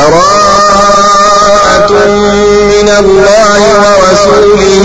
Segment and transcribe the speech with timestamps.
[0.00, 1.92] براءة
[2.72, 4.84] من الله ورسوله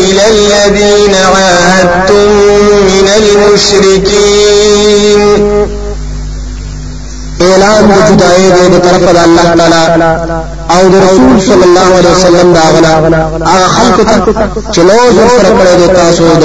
[0.00, 2.28] إلى الذين عاهدتم
[2.90, 5.20] من المشركين.
[7.40, 8.42] إعلان د جدای
[8.72, 9.82] د طرف د الله تعالی
[10.74, 12.92] أو د رسول صلی الله علیه وسلم دا غنا
[13.52, 14.16] هغه خلق ته
[14.74, 16.42] چې لوز سره کړی د تاسو د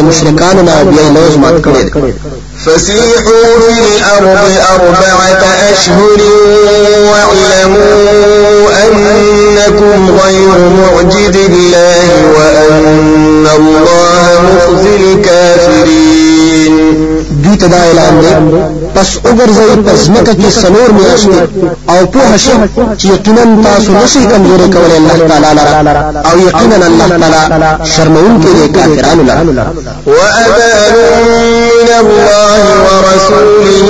[0.67, 1.83] نه بیا لوز مات کړی
[2.65, 4.37] فسيحوا في الأرض
[4.73, 6.19] أربعة أشهر
[7.11, 16.75] واعلموا أنكم غير معجز الله وأن الله مخزي الكافرين
[17.43, 21.39] دوی ته دا پس وګرځي پس مکه کې سنور میاشتې
[21.89, 22.55] أو په هشه
[22.99, 26.23] چې یقینا تاسو نشئ کمزوري کولای الله تعالی لرا.
[26.31, 29.73] أو یقینا الله تعالی شرمون کې دي کافرانو لرا.
[30.07, 30.95] وأذان
[31.71, 33.87] من الله ورسوله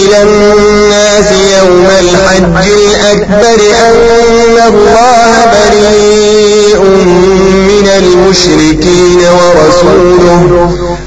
[0.00, 1.28] إلى الناس
[1.58, 6.80] يوم الحج الأكبر أن الله بريء
[7.70, 10.89] من المشركين ورسوله.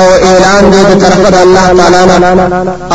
[0.00, 2.42] او اعلان دې د طرف د الله تعالی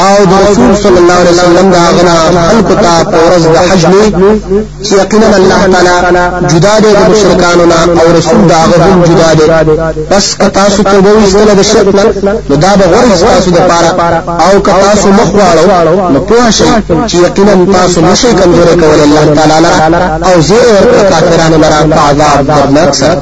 [0.05, 2.15] او د رسول صلی الله علیه وسلم دا غنا
[2.49, 4.03] خلق ته پورز د حج نه
[4.85, 9.45] چې یقینا الله تعالی جدا دې د مشرکانو نه او رسول دا غو جدا دې
[10.11, 10.25] بس
[10.59, 12.03] تاسو ته به وستله د شرک نه
[12.49, 13.91] نو دا به غوړ تاسو د پاره
[14.45, 16.71] او که تاسو مخ واړو نو پوه شئ
[17.09, 22.93] چې یقینا تاسو نشئ کمزوري کول الله تعالی او زیر ورکړه کافرانو لپاره عذاب درناک
[22.95, 23.21] سره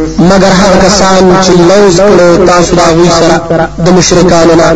[0.29, 3.35] مگر هغه کسان چې لوز کړو تاسو دا وی سره
[3.85, 4.67] د مشرکانو نه.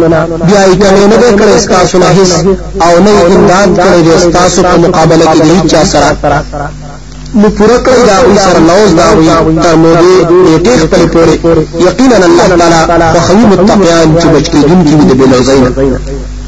[0.48, 2.08] بیا یې کله نه کړی تاسو نه
[2.86, 6.08] او نه امداد کړی د تاسو په مقابله کې هیڅ چا سره.
[7.36, 9.28] نو پورا کړی دا وی سره لوز دا وی
[9.64, 11.36] تر مودې نیټه خپل پورې.
[11.88, 12.48] یقینا الله
[12.88, 15.66] تعالی خو متقیان چې بچ کیدونکي دي بلوزین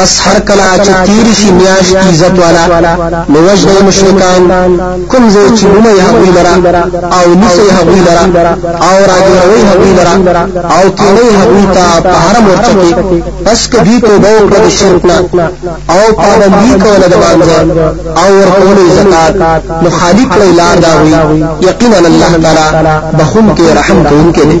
[0.00, 2.94] پس هر کلا چې تیر شي میاش عزت والا
[3.28, 4.42] نو وجه مشرکان
[5.10, 6.84] کوم ځای چې نو یې هغوی لرا
[7.16, 8.54] او نسې هغوی لرا
[8.88, 10.42] او راګروي هغوی لرا
[10.76, 15.18] او کینې هغوی ته په حرم ورچه کې پس کدی توبه وکړه د شرک نه
[15.94, 17.58] او پابندي کوله د باندې
[18.22, 24.04] او ورکول زکات نو خالق له لار دا وي یقینا الله تعالی بخون کې رحم
[24.04, 24.60] کوونکی دی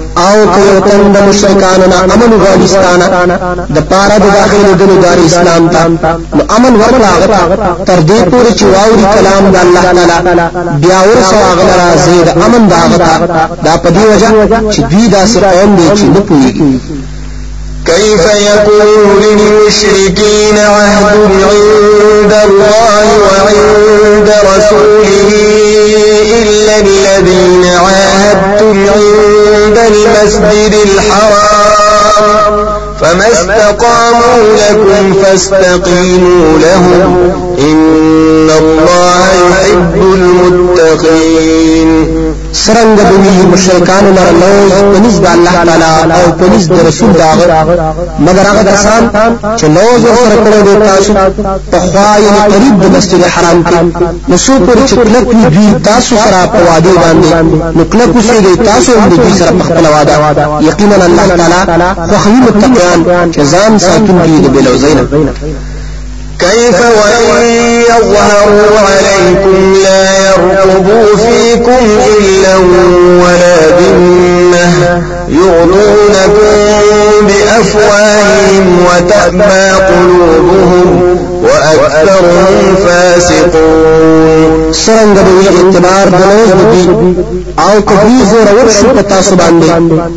[0.17, 3.07] او که تن د مشرکانو نه امن غالستانه
[3.75, 5.81] د پاره د داخلي د دار اسلام ته
[6.35, 7.11] نو امن ورکړه
[7.87, 10.47] تر دې پورې چې واوري کلام د الله تعالی
[10.83, 13.13] بیا ورسو هغه راځي د امن دا غتا
[13.65, 14.29] دا په دی وجه
[14.73, 16.71] چې دوی دا سره قوم دي چې نه پويږي
[17.95, 21.15] كيف يكون للمشركين عهد
[21.51, 25.29] عند الله وعند رسوله
[26.43, 32.55] إلا الذين عاهدتم عند المسجد الحرام
[33.01, 37.11] فما استقاموا لكم فاستقيموا لهم
[37.59, 41.89] إن الله يحب المتقين
[42.53, 47.93] سرنګ بوي مشرکان لر لوز پنځ د الله تعالی او پنځ د رسول داغه
[48.25, 49.03] مگر هغه کسان
[49.59, 51.13] چې لوز سره کړو د تاسو
[51.71, 53.79] په خوای قریب د مسجد حرام کې
[54.29, 55.25] نو شو پر چې کلک
[55.55, 57.29] دوی تاسو سره په وادي باندې
[57.77, 60.15] نو کلک اوسېږي تاسو هم دوی سره په خپل واده
[60.69, 61.25] یقینا الله
[61.65, 64.97] تعالی خو خو متقین چې ځان ساتونکي د بلوزین
[66.41, 67.49] كيف وإن
[67.81, 71.87] يظهروا عليكم لا يرقبوا فيكم
[72.19, 72.57] إلا
[73.25, 76.51] ولا ذمة يغنونكم
[77.21, 81.10] بأفواههم وتأبى قلوبهم
[81.43, 84.71] وأكثرهم فاسقون.
[84.73, 86.81] سرنگ دوی اعتبار دلوز دی
[87.59, 89.71] أو کبھی زور ورشو پتا سو باندې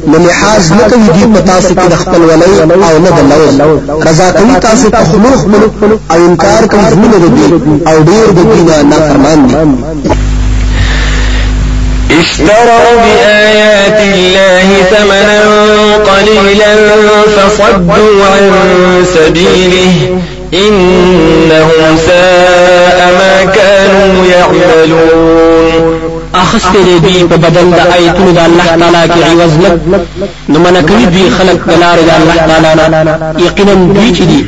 [0.07, 3.61] نو لحاظ نکوي دی پتا سو کې خپل ولی أو نه دلوز
[4.09, 5.41] رضا کوي تاسو په خلوخ
[6.11, 7.29] أو انکار کوي زمونه دی
[7.89, 10.11] أو ډیر د دینه نافرمان دي
[12.21, 15.41] اشتروا بآيات الله ثمنا
[15.97, 16.75] قليلا
[17.37, 18.45] فصدوا عن
[19.15, 20.34] سبيله.
[20.53, 25.85] إنهم ساء ما كانوا يعملون.
[26.35, 26.75] اخست
[27.05, 29.75] دې په بدل د آیتونو د الله تعالی کې عوض لګ
[30.49, 33.15] نو من کوي دوی خلق د لارې د الله تعالی نه
[33.47, 34.41] یقینا دوی چې دي.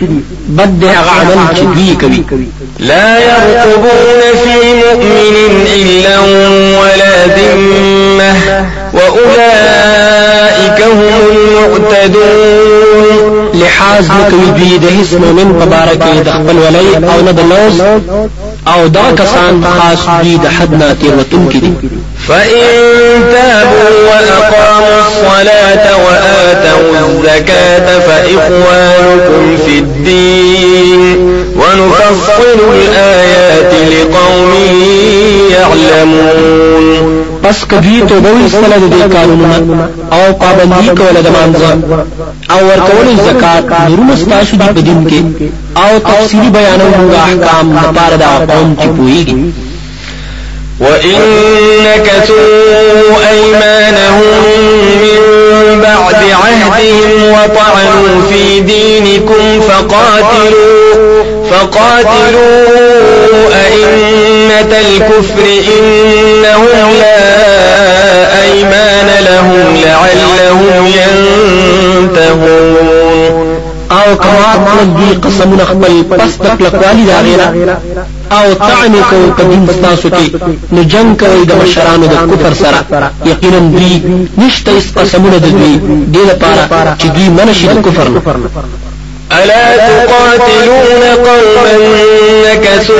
[0.48, 2.48] بد هغه عمل چې دوی کوي
[2.78, 6.16] لا يرقبون في مؤمن إلا
[6.80, 8.34] ولا ذمة.
[8.96, 11.00] وأولئك هم
[11.30, 12.65] المعتدون.
[13.66, 17.40] لحاظ نکوي دوی د هیڅ مؤمن په باره کې د خپل ولی أو نه د
[17.40, 17.80] لوز
[18.72, 21.72] أو دا کسان خاص دوی د حد نه تیروتونکي دي
[22.28, 22.66] فإن
[23.32, 31.00] تابوا وأقاموا الصلاة وآتوا الزكاة فإخوانكم في الدين
[31.56, 34.52] ونفصل الآيات لقوم
[35.50, 37.35] يعلمون.
[37.46, 39.46] پس کدی توبه وستله د دې کارونو
[40.12, 41.70] او پابندي کوله د مانځه
[42.52, 45.20] او ورکول زکات نورونه ستاسو دی بدین کې
[45.82, 49.52] او تفصیلی بیانونه د احکام لپاره د قوم چې پوېږي
[50.80, 51.20] وإن
[51.86, 54.26] نكثوا أيمانهم
[55.02, 55.20] من
[55.82, 62.66] بعد عهدهم وطعنوا في دينكم فقاتلوا فقاتلوا
[63.66, 65.44] أئمة الكفر
[65.78, 67.20] إنهم لا
[68.42, 72.75] أيمان لهم لعلهم ينتهون.
[74.06, 77.76] او کما خپل دی قسمونه خپل پس تک لکوالی دا غیره
[78.30, 83.60] او طعن کو دین تاسو کې نو جنگ کوي د مشرانو د کفر سره یقینا
[83.76, 83.92] دوی
[84.38, 85.78] نشته اس قسمونه د دوی
[86.14, 88.85] د لپاره چې دوی منشي د کفر نه
[89.42, 91.76] ألا تقاتلون قوما
[92.44, 92.96] نكثوا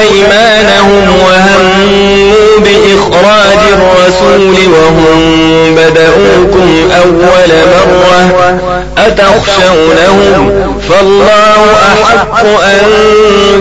[0.00, 6.68] أيمانهم وهموا بإخراج الرسول وهم بدأوكم
[7.02, 8.60] أول مرة
[8.98, 10.42] أتخشونهم
[10.88, 12.82] فالله أحق أن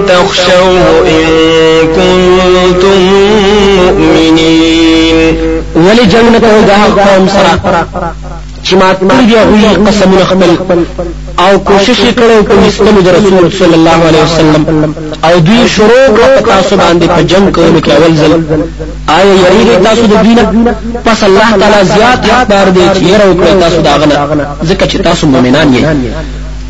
[0.08, 1.28] تخشوه إن
[1.88, 3.00] كنتم
[3.78, 5.44] مؤمنين.
[5.76, 7.56] ولجنة وجه قوم سرا
[8.65, 10.50] چې ما کړی دی هغه قسمونه خپل
[11.45, 14.95] او کوشش کړو په اسلام د رسول صلی الله علیه وسلم.
[15.27, 18.31] او دوی شروع کړ تاسو باندې په جنگ کولو کې اول ځل.
[19.18, 20.39] آیا یریږي تاسو د دین
[21.06, 24.15] پس الله تعالی زیات حقدار دی چې یره وکړي تاسو دا غنه
[24.69, 25.83] ځکه چې تاسو مؤمنان یې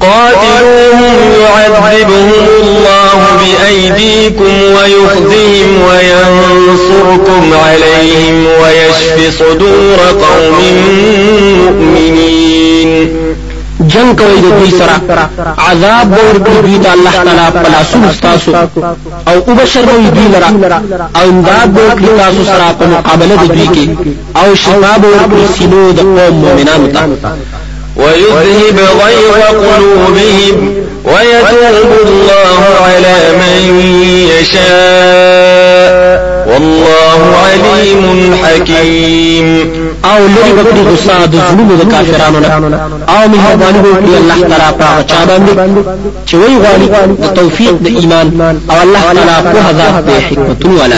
[0.04, 2.32] قاتلوهم يعذبهم
[2.64, 10.60] الله بأيديكم ويخزيهم وينصركم عليهم ويشف صدور قوم
[11.64, 13.34] مؤمنين.
[13.94, 14.96] جنگ کوي د دوی سره
[15.58, 18.52] عذاب ور دوی ته الله تعالی په لاسونو تاسو
[19.28, 20.50] أو وبشر دوی دوی لرا
[21.16, 23.86] أو امداد ور تاسو سره په مقابله د دوی کې
[24.38, 27.32] أو شفا ور سینو د قوم مؤمنانو ته
[27.98, 30.74] ويذهب غيظ قلوبهم
[31.06, 33.60] ويتوب الله على من
[34.34, 36.04] يشاء.
[36.48, 38.04] والله عليم
[38.44, 39.48] حكيم.
[40.06, 42.48] أو لري بکړي غصه د زړونو د کافرانو نه
[43.10, 45.52] أو مهرباني وکړي الله تعالی په هغه چا باندې
[46.28, 46.88] چې وی غواړي
[47.22, 48.28] د توفیق د ایمان.
[48.70, 50.98] آو الله تعالی په ذات د حکمتونو والا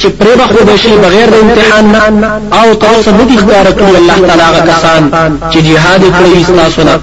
[0.00, 2.00] چې پرې به خو شي بغیر د امتحان نه
[2.60, 5.02] آو تاسو نه دي ښکار کړی الله تعالی هغه کسان
[5.52, 6.94] چې jihad کوي تاسو نه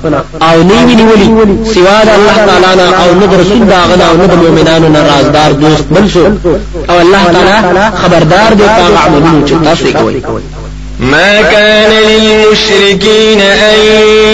[0.42, 4.88] آو نه ویني سوا د الله تعالی نه آو نه رسول داغه آو نه مؤمنانو
[4.90, 6.26] نه رازدار دوست بل شو۔
[6.90, 10.22] آو الله تعالی خبردار دی په عملونو چې تاسو کوي
[11.00, 13.80] ما كان للمشركين أن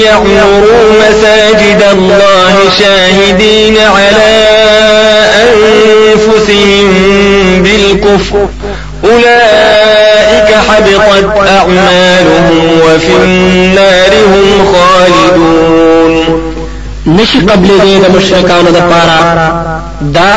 [0.04, 4.48] يعمروا مساجد الله شاهدين على
[5.44, 6.88] أنفسهم
[7.64, 8.48] بالكفر.
[10.68, 16.52] حبطت أعمالهم وفي النار هم خالدون.
[17.08, 19.20] نشي قبل دې د مشرکانو د پاره
[20.02, 20.30] دا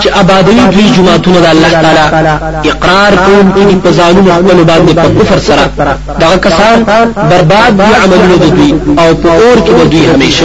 [0.00, 5.08] چې آبادوي دوی جماعتونه د الله تعالی اقرار کوم چې په ظالم خپل باندې په
[5.18, 5.64] کفر سره
[6.20, 6.84] دا کسان
[7.30, 10.44] برباد دي عملونه دوی أو په اور د دوی همیشه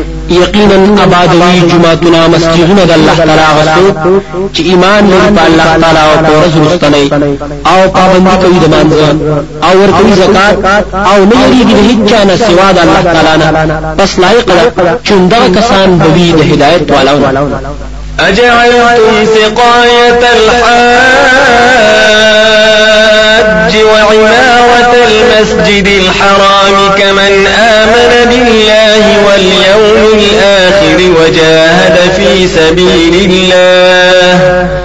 [0.31, 3.85] یقینا آبادوي جماعتنا مسجدونه د الله تعالی غسو
[4.53, 7.05] چې ایمان لري په الله تعالی أو په ورځ رستنی
[7.73, 9.07] آو پابندي کوي د مانځه
[9.67, 10.55] آو ورکوي زکات
[11.11, 15.13] آو نه یریږي د هیڅ نه سوا د الله تعالی نه پس لایق ده چې
[15.33, 17.51] دا کسان بوي د هدایت والاونه
[18.19, 21.91] أجعلتم سقاية الحاج
[23.83, 34.80] وعمارة المسجد الحرام كمن آمن بالله واليوم الآخر وجاهد في سبيل الله.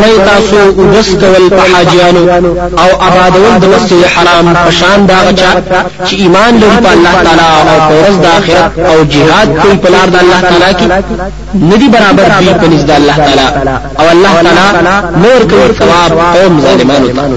[0.00, 2.22] غړی تاسو وبس کول په حاجیانو
[2.82, 5.52] او آبادول د مسجد حرام په شان دا غچا
[6.06, 9.88] چې ایمان لري په الله تعالی او په ورځ د آخرت او جهاد کوي په
[9.94, 10.86] لار د الله تعالی کې
[11.70, 13.46] ندي برابر دی په نزد الله تعالی.
[14.00, 17.36] او الله تعالی نور کوي ثواب قوم ظالمانو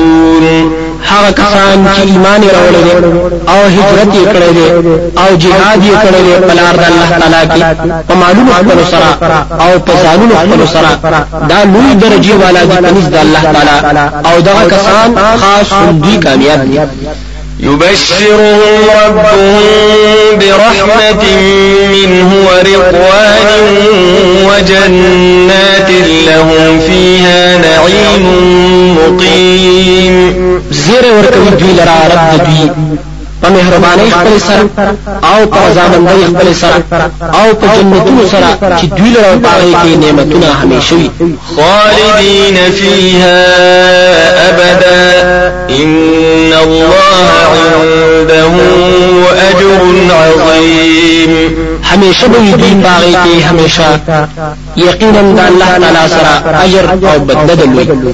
[1.21, 2.85] هغه کسان چې ایمان راوړل
[3.53, 4.67] او هجرت یې کړی دی
[5.21, 9.09] او جهاد یې کړی دی په لار د الله تعالی کې په مالونو خپل سره
[9.63, 10.91] او په ځانونو خپل سره.
[11.51, 14.05] دا لوی درجه والا دي په نزد الله تعالی.
[14.29, 15.09] او دغه کسان
[15.41, 15.69] خاص
[16.03, 16.79] دوی کامیاب دي
[17.61, 18.71] يبشرهم
[19.05, 19.61] ربهم
[20.39, 21.23] برحمة
[21.91, 23.47] منه ورضوان
[24.45, 25.89] وجنات
[26.27, 28.25] لهم فيها نعيم
[28.95, 30.41] مقيم.
[30.71, 33.10] زیر ورکوي دوی لرا رب
[33.41, 34.63] په مهرباني خپل سره
[35.31, 36.77] أو په ځامندۍ خپل سره
[37.39, 41.09] أو په جنتونو سره چې دوی لرا پاره کې نعمتونه همیشه وي.
[41.55, 43.39] خالدين فيها
[44.49, 45.01] أبدا.
[45.69, 48.53] إن الله عنده
[49.49, 49.81] أجر
[50.21, 51.33] عظيم.
[51.83, 53.99] همیشه به دوی باغې کې همیشه
[54.75, 56.33] یقینا د الله تعالی سره
[56.65, 58.13] أجر أو بدل لوي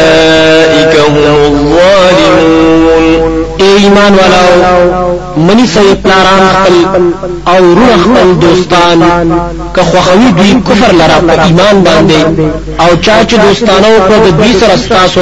[3.91, 6.73] ایمان والاو منی سي پلاران خپل
[7.47, 8.99] او روح خپل دوستان
[9.75, 12.19] که خوخوي دوی کفر لرا په ایمان باندې
[12.81, 15.19] او چا چې دوستانو په د دوی سره ستاسو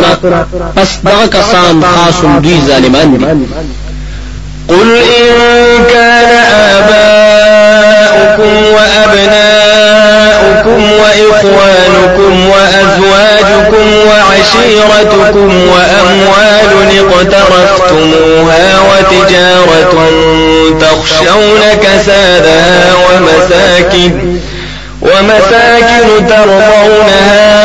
[0.76, 3.26] پس دغه کسان خاص دوی ظالمان دي.
[4.70, 5.34] قل إن
[5.94, 6.32] كان
[6.76, 15.49] آباؤكم وأبناؤكم وإخوانكم وأزواجكم وعشيرتكم
[18.00, 19.94] اقترفتموها وتجارة
[20.82, 24.12] تخشون كسادها ومساكن
[25.02, 27.60] ومساكن ترضونها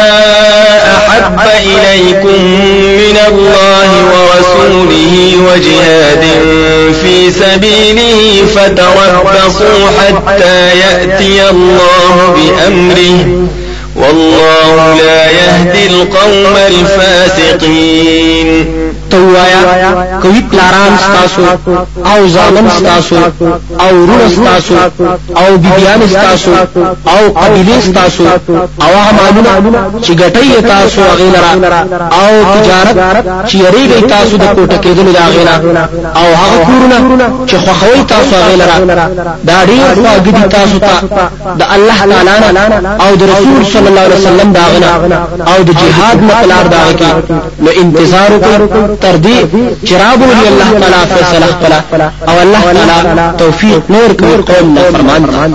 [0.97, 2.45] أحب إليكم
[2.99, 5.15] من الله ورسوله
[5.49, 6.25] وجهاد
[7.03, 8.21] في سبيله
[8.55, 13.49] فتربصوا حتى يأتي الله بأمره.
[13.97, 16.57] والله لا يهدي القوم
[17.47, 18.49] الفاسقين.
[19.15, 21.43] توایا کوي پلاران ستاسو
[22.13, 23.17] او ظالم ستاسو
[23.81, 24.75] او رور ستاسو
[25.37, 26.51] او بیبیان ستاسو
[27.07, 28.25] او قبیله ستاسو
[28.85, 29.55] او مالونه
[30.03, 31.81] چې ګټي تاسو غیلرا
[32.21, 32.97] او تجارت
[33.49, 35.57] چې یریږي تاسو د کوټه کېدل دا غیلا
[36.21, 36.99] او هغه کورونه
[37.47, 38.77] چې خوخوي تاسو غیلرا
[39.49, 40.95] دا ډیر خواږه تاسو ته
[41.59, 44.93] د الله تعالی او د رسول صلی الله علیه وسلم داغنا
[45.51, 47.11] او د جهاد مقلار داغ کی
[47.65, 49.39] نو انتظار وکړو تر دې
[49.89, 51.73] چرابو الله تعالی فیصله خپل
[52.29, 55.55] او الله تعالی توفیق نور کوي قوم نه فرمان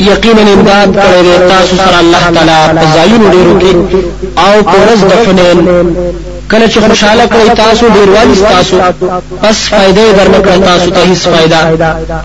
[0.00, 3.72] یقینا امداد کړی تاسو سره الله تعالی په ځایونو ډیرو کې
[4.44, 5.58] او پرز د حنین
[6.50, 8.76] کله چې خوشاله کړی تاسو ډیروالي تاسو
[9.42, 11.60] پس فائدې درنکړی تاسو ته هیڅ فائدہ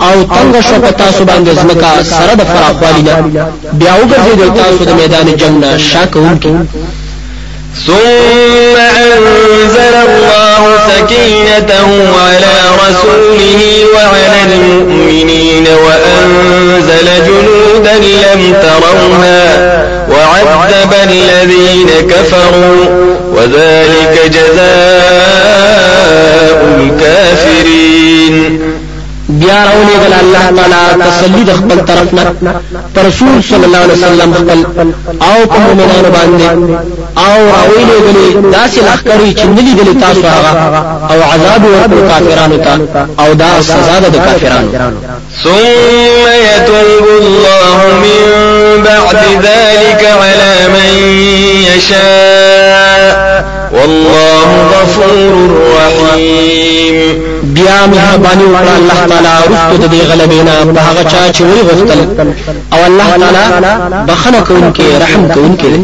[0.08, 3.46] او تنگ شو په تاسو باندې ځمکا سره د فراخوالي نه.
[3.80, 5.78] بیا وګرځیدل تاسو د میدان جنگ نه.
[5.78, 6.56] شاکونکي
[7.74, 11.90] ثم أنزل الله سكينته
[12.26, 13.62] على رسوله
[13.96, 19.44] وعلى المؤمنين وأنزل جنودا لم تروها
[20.10, 22.86] وعذب الذين كفروا
[23.36, 25.74] وذلك جزاء
[26.78, 28.36] الكافرين.
[29.30, 32.24] بیا راولې غل الله تعالی تسلی د خپل طرف نه.
[33.08, 34.60] رسول صلی الله علیه وسلم خپل
[35.22, 36.48] أو په مؤمنانو باندې
[37.18, 40.52] آو راولې غلې داسې لخرې چې ندي غلې تاسو هغه
[41.12, 42.74] أو عذاب ورکړ کافرانو ته
[43.20, 44.70] أو دا سزا ده د کافرانو.
[45.44, 48.22] ثم يتوب الله من
[48.84, 50.90] بعد ذلك على من
[51.70, 53.46] يشاء.
[53.72, 57.34] والله غفور رحيم.
[57.44, 62.00] بیا مهرباني وکړه الله تعالی رستو د غلبینا په هغه چا چې وی غوښتل
[62.74, 65.84] أو الله تعالی بخنه کوونکی رحم کوونکی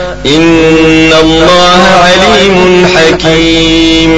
[0.25, 4.11] إن الله عليم حكيم.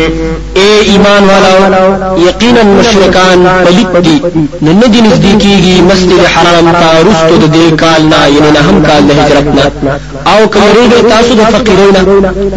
[0.91, 4.21] ایمان والو یقینا مشرکان پلیت دي
[4.61, 9.01] نن دي نزدیکیږي مسجد حرام ته رستو د دې کال نه یعنی نه هم کال
[9.07, 12.01] د هجرت نه أو کمرېږي تاسو د فقیرونو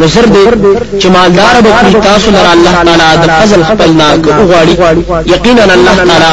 [0.00, 0.44] نظر دې
[1.00, 4.06] چې مالدار به تاسو لره الله تعالی د فضل خپل نه
[4.50, 4.74] غواړي
[5.34, 6.32] یقینا الله تعالی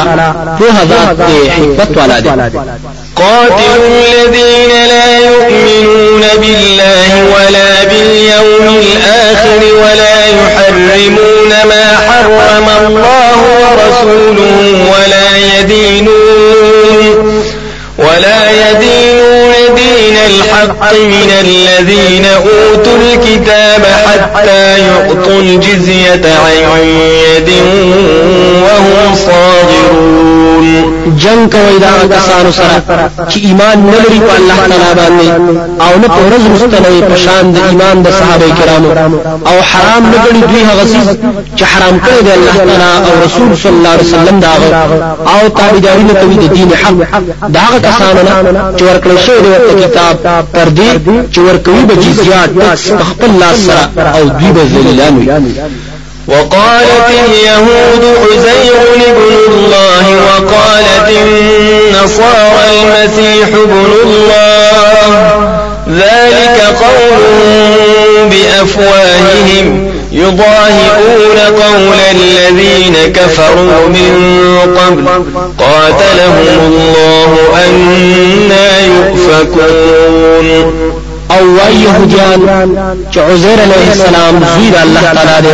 [0.58, 1.20] په ذات
[1.56, 2.30] حکمت والا دی.
[3.16, 11.83] قاتلوا الذين لا يؤمنون بالله ولا باليوم الآخر ولا يحرمون ما
[12.22, 14.58] حرم الله ورسوله
[14.92, 16.23] ولا يدينون
[20.64, 26.84] الحق من الذين أوتوا الكتاب حتى يعطوا الجزية عن
[27.24, 27.50] يد
[28.64, 30.34] وهم صاغرون.
[31.24, 32.82] جنگ کوي دا کسانو سره
[33.30, 35.28] چې ایمان نه لري په تعالی باندې
[35.82, 38.90] أو نه په ورځ مستنوي په شان د ایمان د صحابه کرامو.
[39.46, 41.00] أو حرام نه ګڼي دوی هغه څه
[41.56, 44.48] چې حرام کړی دی الله تعالی أو رسول صلی الله علیه وسلم دا
[45.34, 46.94] أو تابعداري نه کوي دین حق.
[47.48, 48.34] دا هغه کسانو نه
[48.78, 50.16] چې ورکړل شوی دی کتاب.
[50.54, 50.90] تر دې
[51.34, 52.50] چې ورکوي به جزیات
[52.98, 55.26] په خپل لاس سره أو دوی به ذلیلان وي
[56.28, 65.54] وقالت اليهود عزير ابن الله وقالت النصارى المسيح ابن الله.
[65.88, 69.93] ذلك قول بأفواههم.
[70.14, 74.12] يضاهئون قول الذين كفروا من
[74.76, 75.06] قبل.
[75.58, 77.30] قاتلهم الله
[77.66, 80.46] أنا يؤفكون.
[81.30, 82.40] أو وای يهوديان
[83.12, 85.52] چې عزير عليه السلام زوی د الله تعالی دی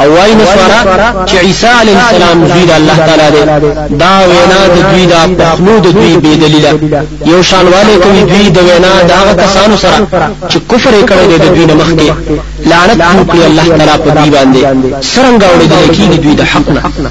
[0.00, 4.78] أو وای نصارا چې عيسى عليه السلام زوی د الله تعالی دی دا وینا د
[4.90, 6.66] دوی د پخلو د دوی بے دلیل.
[7.26, 9.98] یو شانواله کوي دوی د وینا د هغه کسانو سره
[10.50, 12.12] چې کفر کړي د دوی نه مخکې
[12.66, 14.60] لعنت وکړي الله تعالی په دوی باندې
[15.12, 17.10] سرنګ اورېدل کیږي دوی د حق نه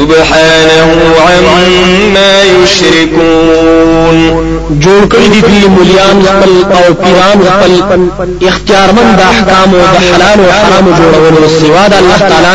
[0.00, 0.90] سبحانه
[1.26, 4.18] عما يشركون.
[4.84, 8.00] جوړ کړی دي دوی مليان خپل أو پیران خپل
[8.48, 12.54] اختیارمند د احکام أو د حلال أو حرام جوړولو سوا د الله تعالی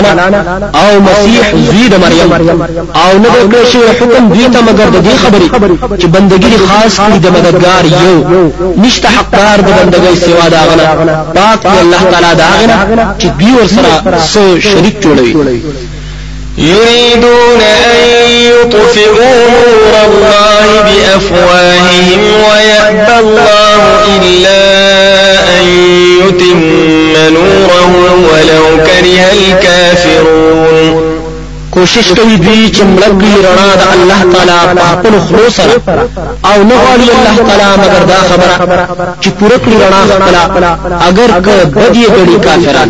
[0.84, 2.30] أو مسیح زوی د مریم.
[3.04, 5.48] أو نه د کړی شوی حکم دوی ته مگر د دې خبرې
[6.02, 8.16] چې بندګي خاص کړي د مددگار یو.
[8.78, 14.18] نشته حقدار د بندګۍ سوا دا غنه پاک الله تعالی دا غنه چې دوی ور
[14.34, 15.95] سو شریک جوړوي.
[16.58, 24.62] يريدون أن يطفئوا نور الله بأفواههم ويأبى الله إلا
[25.60, 25.66] أن
[26.20, 26.62] يتم
[27.34, 31.16] نوره ولو كره الكافرون.
[31.72, 35.60] کوشش کوي دوی چې ملګری رڼا د الله تعالی په خپل خلوص
[36.46, 38.88] أو نه غواړي الله تعالی مگر دا خبره
[39.22, 40.64] چې پوره کړی رڼا خپل
[41.10, 42.90] اگر که بدی غړي کافران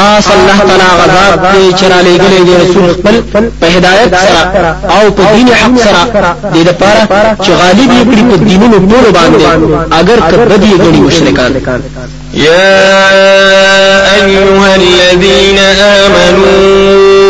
[0.00, 3.14] خاص الله تعالی غذاب دې چر لګلې دي رسول خپل
[3.60, 6.02] په هدایت سره او په دین حق سره
[6.54, 9.44] دې لپاره چې غالب یې کړی په دینونو ټول باندې
[10.00, 11.52] اگر کبه دي غړي مشرکان
[12.34, 12.76] يا
[14.14, 15.58] أيها الذين
[15.98, 17.29] آمنوا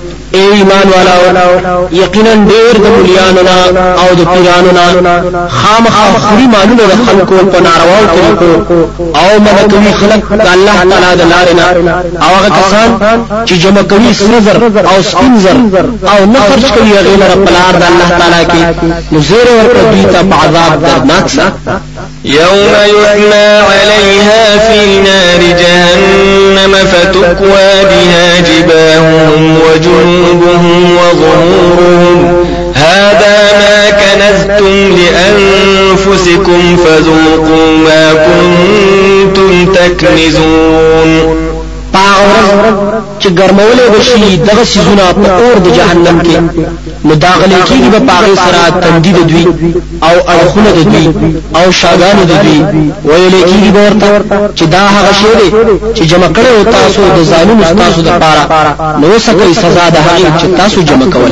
[0.35, 1.45] اے ایمان والا
[1.91, 3.41] یقینا ډیر د مليانو
[4.01, 4.71] أو د پیرانو
[5.59, 8.79] خامخا خوري مالونه د خلکو په نارواو طریقو
[9.23, 11.65] آو مدکوي خلک د الله تعالی د لارې نه
[12.25, 12.89] آو هغه کسان
[13.47, 14.57] چې جمع کوي سنزر
[14.91, 15.57] أو سپینزر
[16.13, 20.03] أو نه خرج کوي غیر رب العالمین د الله تعالی کې نو زیر ورکړي دوی
[20.13, 21.51] ته عذاب دردناک سره
[22.25, 30.10] يوم يحمى عليها في نار جهنم فتكوى بها جباههم وجنوبهم
[36.11, 41.41] لأنفسكم فذوقوا ما كنتم تكنزون.
[43.21, 46.37] چې ګرمولې بشي دغه سيزونه په اور د جهنم کې
[47.09, 49.45] مداغله کیږي په پاغه سره تندید دوی
[50.07, 51.05] او اړخونه دوی
[51.55, 52.57] او شاګان دوی.
[53.09, 54.07] ویلې کیږي ورته
[54.57, 55.49] چې دا هغه شی دی
[55.95, 58.43] چې جمع کړو تاسو د ظالم تاسو د پاره.
[59.01, 61.31] نو سکه سزا ده هغه چې تاسو جمع کول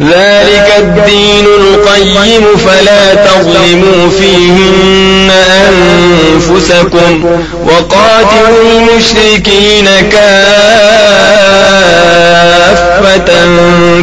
[0.00, 5.30] ذلك الدين القيم فلا تظلموا فيهن
[5.68, 7.24] أنفسكم
[7.66, 10.90] وقاتلوا المشركين كافة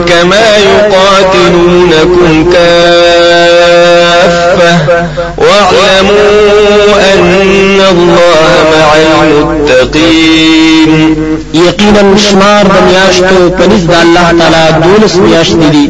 [0.08, 3.94] كما يقاتلونكم كافة
[5.38, 8.90] واعلموا أن الله مع
[9.24, 10.94] المتقين.
[11.54, 13.42] يقينا شمار د میاشتو
[14.02, 15.83] الله تعالی دولس میاشت دي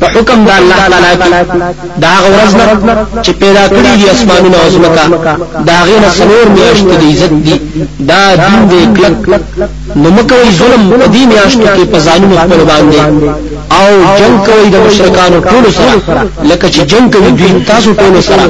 [0.00, 1.30] په حکم د الله تعالی کې
[2.04, 2.66] دا غورز نه
[3.24, 5.04] چې پیدا کړی دي اسمانونه او زمکا
[5.68, 7.56] دا غینه سنور میاشت دي عزت دي.
[8.10, 9.14] دا دین دې کلک.
[9.96, 13.00] نو مکوې ظلم په دې میاشتو کې په ځانونو خپل باندې.
[13.78, 15.94] او جنگ کوي د مشرکانو ټول سره.
[16.50, 18.44] لکه چې جنگ کوي دوی تاسو ټول سره.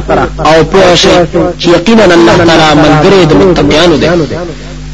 [0.49, 1.17] او په شي
[1.61, 4.09] چې یقینا الله تعالی ملګری د متقینانو دی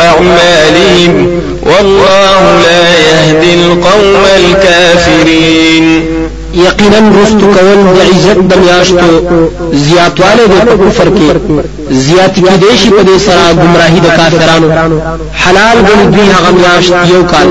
[0.00, 6.18] أعمالهم والله لا يهدي القوم الكافرين.
[6.54, 9.10] یقینا رستو کول د عزت د میاشتو
[9.72, 11.28] زیاتواله د کفر کې
[11.90, 14.68] زیات کې دیشي په دې سره گمراهي د کافرانو
[15.42, 17.48] حلال ګڼي دوی هغه میاشت یو کال.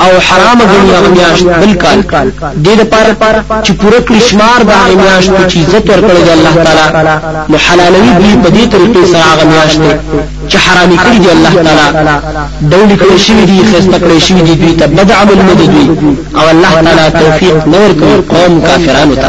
[0.00, 2.30] أو حرام ګڼي هغه میاشت بل کال.
[2.64, 7.16] دې لپاره چې پوره کړی شمار د هغه میاشت چې عزت ورکړي د الله تعالی.
[7.50, 9.80] نو حلالوي دوی په دې طریقې سره هغه میاشت
[10.50, 12.16] چې حرامي کړی دی الله تعالی.
[12.70, 15.66] ډول کړی شوی دی خسته کړی شوی دی دوی ته بد عمل نه دی
[16.36, 19.28] أو الله تعالی توفیق نور کوي قوم کافرانو ته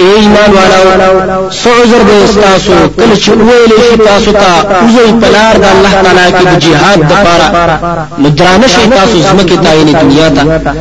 [0.00, 5.94] اے ایمان والاو سعزر بے استاسو کل چلویلی شی تاسو تا اوزی پلار دا اللہ
[6.04, 10.72] تعالیٰ کی جہاد دا پارا۔ ندران شی تاسو یعنی دنیا تا۔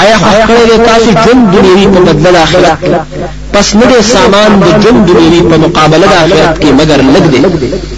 [0.00, 2.84] آیا حقڑے دے تاسو جن دنیوی پا بدل آخرت
[3.52, 7.97] پس ندے سامان دے جن دنیوی پا مقابل آخرت کی مگر لگ دے۔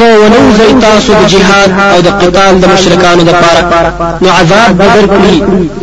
[0.00, 5.04] کو ونوزي تاسو د جهاد أو د قتال د مشرکانو د پاره نو عذاب بدر
[5.14, 5.36] کړی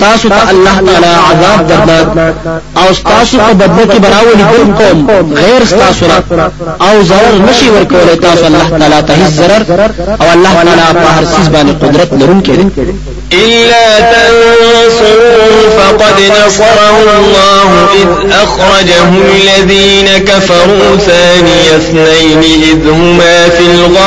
[0.06, 2.08] تاسو ته الله تعالی عذاب درناک
[2.78, 5.34] أو تاسو په بدله کې براولي بل قوم.
[5.34, 6.06] غیر تاسو
[6.82, 9.62] أو ضرر نشي ورکول تاسو الله تعالی ته هیڅ ضرر.
[10.22, 12.96] أو الله تعالی په هر څه باندې قدرت لرونکی دی.
[13.34, 17.70] إلا تنصروا فقد نصره الله
[18.02, 18.10] إذ
[18.44, 24.07] أخرجه الذين كفروا ثاني اثنين إذ هما في الغار.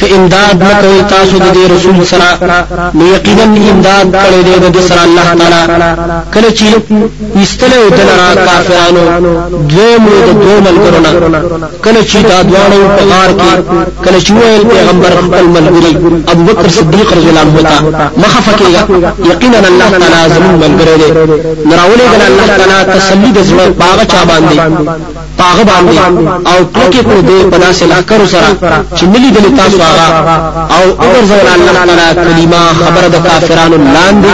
[0.00, 2.30] که إمداد نکوي تاسو د رسول سره
[2.94, 5.62] نو یقینا إمداد کړی دی د سره الله تعالی
[6.34, 6.66] کله چې
[7.38, 9.04] ایستلو دلرا کافرانو
[9.70, 11.10] دویم د دوه ملګرونه
[11.84, 13.52] کله چې دا دوانه په غار کې
[14.04, 14.32] کله چې
[14.74, 15.92] پیغمبر خپل ملګری
[16.32, 21.08] ابو بکر صدیق رضی الله عنه کېږي یقینا الله تعالی زمون ملګری دی
[21.70, 25.96] نراولې د الله تعالی تسلی د زړه باغ چا باندې پاغه باندې
[26.50, 28.48] او ټوکې کړو دې په داسې لکر سره
[28.96, 30.06] چې ملي دل تاسو هغه
[30.76, 34.32] او امر زول الله تعالی کلمه خبر د کافرانو لاندې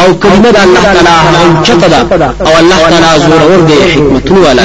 [0.00, 4.40] او کلمه د الله تعالی هغه چته ده او الله تعالی زور ور دي حکمتونه
[4.46, 4.64] والا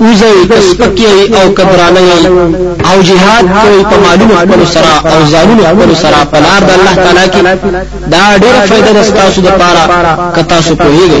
[0.00, 1.06] وزي کسپکی
[1.42, 2.00] او کبرانه
[2.90, 6.94] او جهاد کوي په معلومه خپل سره او ځانونو خپل سره په لار د الله
[7.04, 7.40] تعالی کې
[8.12, 11.20] دا ډېر فائدہ د تاسو د پاره کتا سو کویږي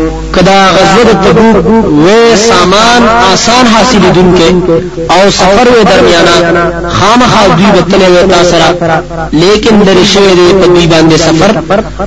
[0.35, 1.65] کدا غزوه تبوک
[2.05, 4.49] و سامان آسان حاصل دونکې
[5.11, 8.55] او سفر و درمیانا خامخا دوی بتلې و تاسو
[9.31, 11.51] لیکن در شوی دی په دوی باندې سفر.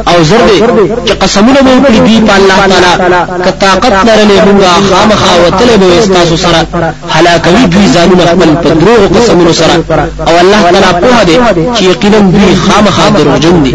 [0.09, 0.59] او زر دی
[1.07, 6.15] چې قسمونه مو کړی دی په الله تعالی ک طاقت لرلې موږ خامخا وتلې به
[6.15, 6.67] تاسو سره.
[7.15, 9.75] هلاکوي دوی ځانونه خپل په دروغ قسمونو سره.
[10.29, 11.37] او الله تعالی په دې
[11.77, 13.75] چې یقینا دوی خامخا دروغجن دي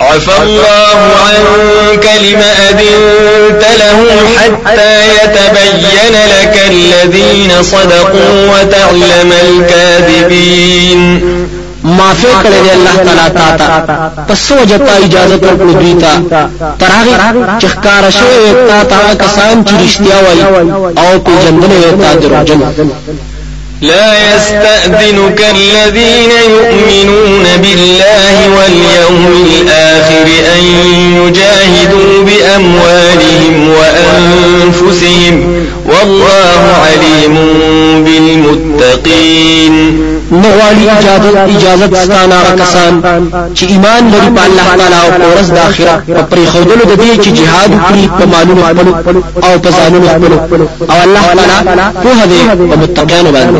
[0.00, 4.08] عفى الله عنك لم أذنت لهم
[4.38, 11.20] حتى يتبين لك الذين صدقوا وتعلم الكاذبين.
[11.84, 16.12] معافی کړی دی الله تعالی تا ته پس وجتا اجازه ورکړو دوی ته
[16.78, 20.18] ترغه چخکار شوی تا تا کسان چې رښتیا
[21.04, 22.60] آو په جندنه تا دروژن
[23.80, 30.64] لا يستأذنك الذين يؤمنون بالله واليوم الآخر أن
[31.16, 37.34] يجاهدوا بأموالهم وأنفسهم والله عليم
[38.04, 39.74] بالمتقين.
[40.30, 43.02] نغواړي اجازت اجازت ستانه کسان
[43.54, 47.24] چې ایمان لري په الله تعالی أو ورځ د آخرت په پرې خودلو د دې
[47.24, 48.86] چې jihad کړی په مالونو خپل
[49.44, 50.32] أو په ځانونو خپل
[50.90, 51.58] أو الله تعالی
[52.04, 53.58] په دې په متقینو باندې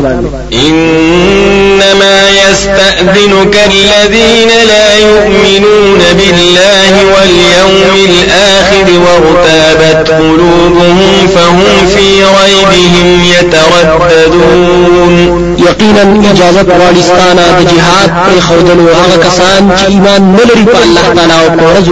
[0.65, 15.13] انما يستأذنك الذين لا يؤمنون بالله واليوم الآخر وارتابت قلوبهم فهم في ريبهم يترددون.
[15.57, 21.05] يقينا إجازة عزت غواړستانه د جهاد پر خودلو هغه کسان چې ایمان نه لري الله
[21.15, 21.87] تعالی أو په ورځ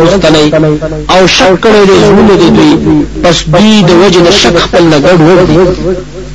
[1.10, 2.74] أو شک دي زړه دي دوی.
[3.24, 5.20] پس دوی د وجه شک خپل نه ګډ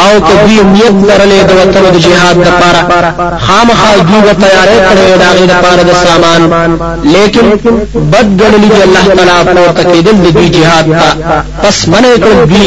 [0.00, 2.80] او کدی نیت لرلې د وطن د جهاد لپاره.
[3.46, 6.40] خامخا دوی تیارې کړې د هغه لپاره د سامان.
[7.14, 7.46] لیکن
[8.12, 11.08] بد ګڼلې چې الله تعالی په تکیدل د دوی جهاد ته.
[11.62, 12.66] پس منې کړ دوی.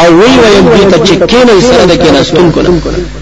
[0.00, 3.21] او وی وی دوی ته چې کینې سره د کیناستون کړه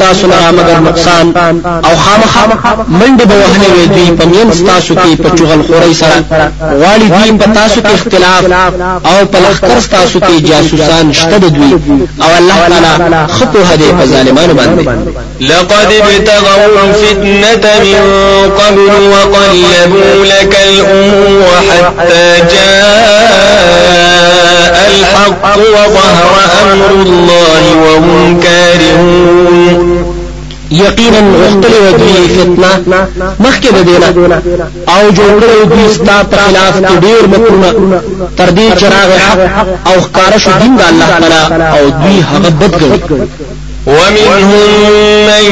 [0.00, 1.26] تاسو مگر نقصان
[1.84, 1.96] أو
[3.28, 4.24] به وهلې په
[4.94, 6.18] کې په چغل خوري سره
[7.38, 8.44] په تاسو اختلاف
[9.06, 9.26] أو
[10.40, 11.38] جاسوسان شته
[12.22, 14.88] أو الله تعالی خطو هدي په ظالمانو باندې
[15.40, 17.98] لقد ابتغوا الفتنة من
[18.60, 23.58] قبل وقلبوا لك الأمور حتى جاء
[24.90, 25.97] الحق وظهر
[26.62, 29.98] أمر الله وهم كارهون.
[30.70, 33.06] یقینا غختل ودی فتنة
[33.40, 34.08] مخکې د دینه
[34.88, 38.00] أو جوړ کړو دوی خلاف کې ډیر مکرونه
[38.36, 38.84] تر دې
[39.24, 43.26] حق أو ښکار شو دین د الله تعالی أو دوی هغه بد کړی
[43.86, 44.68] ومنهم
[45.26, 45.44] من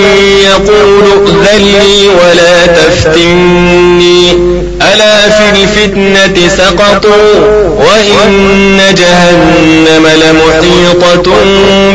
[0.44, 4.55] يقول ائذن لي ولا تفتني.
[4.82, 7.34] ألا في الفتنة سقطوا
[7.78, 11.32] وإن جهنم لمحيطة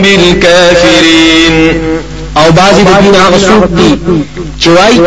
[0.01, 1.77] بالكافرين.
[2.37, 3.91] أو بعضی د دین هغه څوک دي
[4.61, 4.99] چې وای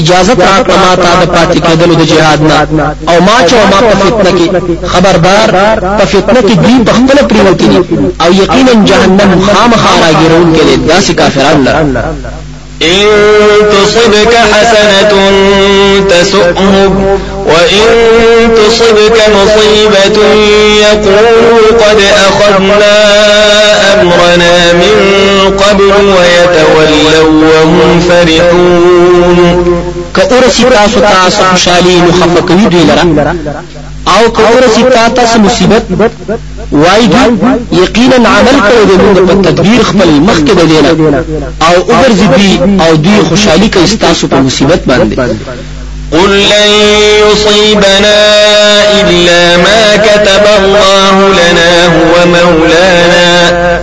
[0.00, 2.94] اجازه راکړه ما ته د پاتې کېدلو د جهاد نه.
[3.08, 4.86] أو ما چې ما په فتنه کې.
[4.86, 5.48] خبردار
[5.98, 7.68] په فتنه کې دین په خپل پریوتی
[8.20, 11.70] أو یقینا جهنم خامخا راګرون کې داسې کافرانو
[12.82, 13.06] إن
[13.72, 15.12] تصبك حسنة
[16.10, 17.86] تسؤهم وإن
[18.56, 20.24] تصبك مصيبة
[20.80, 22.94] يقولوا قد أخذنا
[24.00, 24.96] أمرنا من
[25.58, 29.80] قبل ويتولوا وهم فرحون.
[30.16, 33.36] كأرسي تاسو تاسو خوشالي مخفقوي دوی لرا
[34.08, 34.82] أو كأرسي
[35.16, 35.82] تاسو مصیبت
[36.72, 40.90] وای دوی یقینا عمل کړی دی موږ په تدبیر خپل مخکې د دینه
[41.66, 42.52] او وګرځي دوی
[42.84, 45.16] او دوی خوشحالي کوي ستاسو په مصیبت باندې
[46.12, 46.70] قل لن
[47.30, 48.18] يصيبنا
[49.00, 53.30] إلا ما كتب الله لنا هو مولانا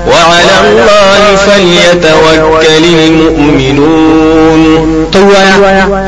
[0.07, 4.61] وعلى الله فليتوكل المؤمنون
[5.11, 5.55] توایا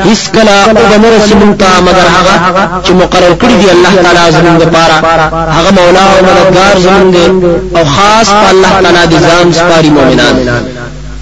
[0.04, 2.34] هیڅ کلا أو مرسي مونږ مگر هغه
[2.84, 4.96] چې مقرر کړی دی الله تعالی زموږ لپاره
[5.56, 7.14] هغه مولا أو مددگار زموږ
[7.76, 10.36] أو خاص الله تعالی د ځان سپاري مؤمنان۔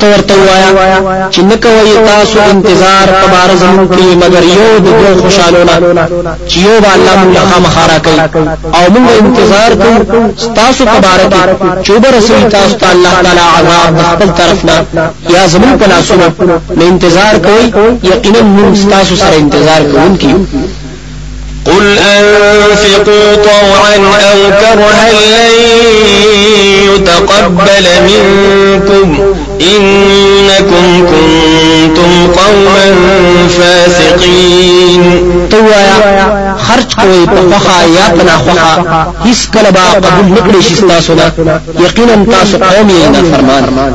[0.00, 0.70] تو ورته وایا
[1.32, 5.74] چې نکوي تاسو انتظار په بار زمون کې مگر یو د دوه خوشالونه
[6.50, 8.20] چې یو الله موږ خامخارا کوي
[8.76, 10.30] او موږ انتظار کوو
[10.60, 14.76] تاسو په بار کې چې به رسول تاسو ته الله تعالی عذاب خپل طرفنا
[15.34, 16.28] یا زمون په لاسونو
[16.76, 17.66] نه انتظار کوي
[18.12, 20.34] یقینا موږ تاسو سره انتظار کوونکي
[21.66, 25.52] قل أنفقوا طوعا أو كرها لن
[26.94, 32.94] يتقبل منكم إنكم كنتم قوما
[33.48, 35.02] فاسقين
[35.50, 35.96] توایا
[36.56, 38.72] خرج کوئی په خوخه یا په ناخوخه
[39.54, 41.12] کله به قبول نکړي شي تاسو
[41.80, 43.94] یقینا تاسو قوم یې فرمان.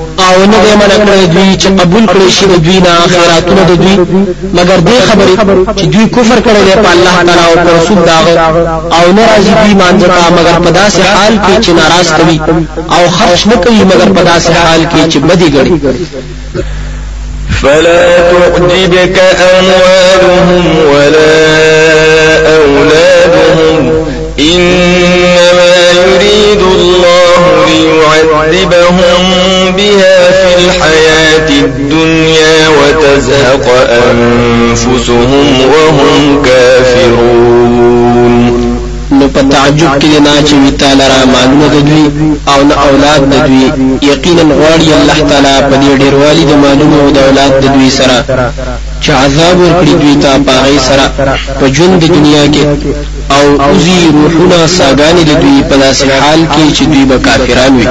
[0.31, 3.95] او نه دې منع کړی دوی چې قبول کړی شي دوی نه خیراتونه د دوی.
[4.57, 5.33] مگر دې خبرې
[5.79, 8.33] چې دوی کفر کړی دی په الله تعالی او پر رسول داغه.
[8.97, 12.37] او ناراضي دوی مانځتا مگر په داسې حال کې چې ناراض کوي.
[12.95, 15.75] او خرج نه کوي مگر په داسې حال کې چې بدی ګړي
[17.61, 19.17] فلا تعجبك
[19.59, 21.37] أموالهم ولا
[22.57, 24.05] أولادهم
[24.39, 29.40] إنما يريد الله ليعذبهم
[29.77, 38.11] بها في الحياة الدنيا وتزهق أنفسهم وهم كافرون.
[39.11, 42.05] نو په تعجب کې نه چې وی تعالی را مالونه د دوی
[42.47, 43.65] او نه اولاد د دوی.
[44.01, 48.17] یقینا غواړي الله تعالی په دې ډیروالي د مالونو او د اولاد د دوی سره.
[49.03, 51.05] چې عذاب ورکړي دوی ته پاغي سره
[51.59, 52.63] په ژوند د دنیا کې
[53.35, 57.85] او اوزي روحونه ساګانې د دوی په داسې حال کې چې دوی به کافران وي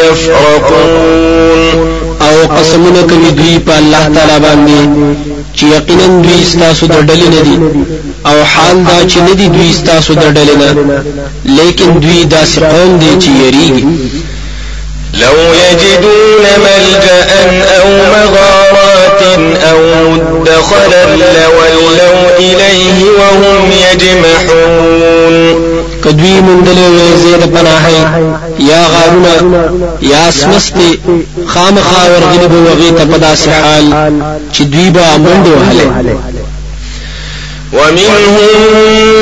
[0.00, 1.60] يفرقون.
[2.20, 4.80] او قسمونه کوي دوی په الله تعالی باندې
[5.56, 7.56] چې یقینا دوی ستاسو د ډلې نه دي.
[8.26, 10.70] او حال دا چې نه دي دوی ستاسو د ډلې نه.
[11.44, 13.84] لیکن دوی داسې قوم دي چې یریږي
[15.14, 17.26] لو يجدون ملجأ
[17.80, 19.22] أو مغارات
[19.70, 19.78] أو
[20.10, 25.70] مدخلا لولوا إليه وهم يجمحون.
[26.04, 28.00] کدوی مندلې وې زید پناهي
[28.58, 29.34] یا غارونه
[30.02, 30.98] یا سمستي
[31.46, 33.86] خامخا ورغلي به وغي ته پداسې حال
[34.54, 36.16] چې دوی به منډه وهله
[37.72, 38.36] ومنهم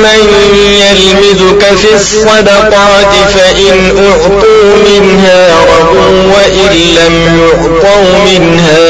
[0.03, 0.19] من
[0.55, 8.87] يلمزك في الصدقات فإن أعطوا منها رضوا وإن لم يعطوا منها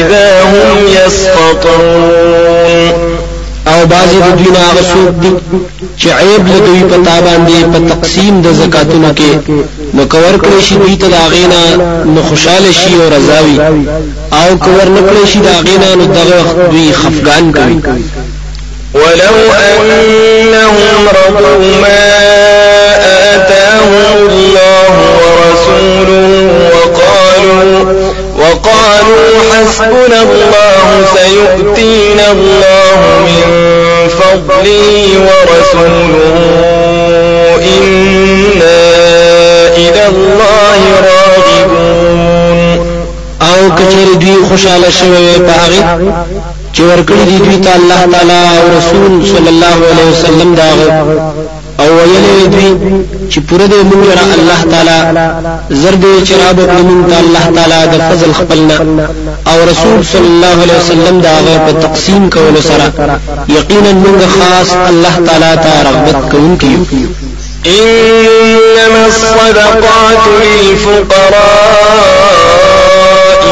[0.00, 2.48] إذا هم يسقطون
[3.68, 4.50] او بعضی د دوی
[4.92, 5.32] څوک دي
[6.00, 9.30] چې عیب دوی په تا باندې په تقسیم د زکاتونو کې
[9.96, 11.62] نو که ورکړی شي دوی ته دا غینا
[12.14, 13.56] نو خوشاله شي او رضا
[14.40, 16.38] وي او که ور نه کړی شي دا غینا نو دغه
[16.72, 17.78] دوی خفقان کوي.
[18.94, 22.04] ولو أنهم رضوا ما
[23.34, 27.94] آتاهم الله ورسوله وقالوا
[28.38, 33.48] وقالوا حسبنا الله سيؤتينا الله من
[34.08, 36.34] فضله ورسوله
[37.60, 38.80] إنا
[39.76, 42.08] إلى الله راغبون.
[44.20, 45.80] دوی خوشاله شوی په هغه
[46.74, 50.68] چې ورکړي دي دوی ته الله تعالی أو رسول صلی الله علیه وسلم دا
[51.80, 52.68] أو ویلې دوی
[53.30, 54.02] چې پوره دې موږ
[54.38, 54.98] الله تعالی
[55.70, 58.76] زر دې چې را به موږ ته الله تعالی د فضل خپلنا.
[59.50, 61.34] أو رسول صلی الله علیه وسلم دا
[61.66, 62.86] په تقسیم کولو سره
[63.58, 66.74] یقینا موږ خاص الله تعالی ته رغبت کوونکي
[67.66, 71.88] إنما الصدقات للفقراء.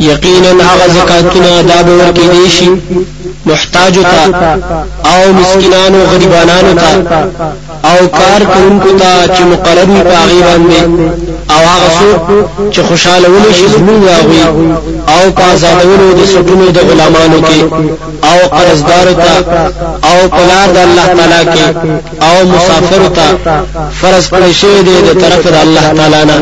[0.00, 2.70] یقینا هغه زکاتونه دا به ورکې دي شي
[3.46, 4.22] محتاجو ته
[5.12, 6.90] او مسکینانو غریبانانو ته
[7.90, 10.80] او کار کوونکو ته چې مقرر وي په هغه باندې
[11.54, 12.20] او هغه څوک
[12.74, 14.42] چې خوشاله ونی شي زموږ هغه
[15.14, 17.60] او په آزادولو د سټونو د غلامانو کې.
[18.30, 19.34] او قرضدارو ته
[20.10, 21.66] او په لار د الله تعالی کې.
[22.28, 23.26] او مسافر ته
[24.00, 26.36] فرض کړی شوی دی د طرف د الله تعالی نه.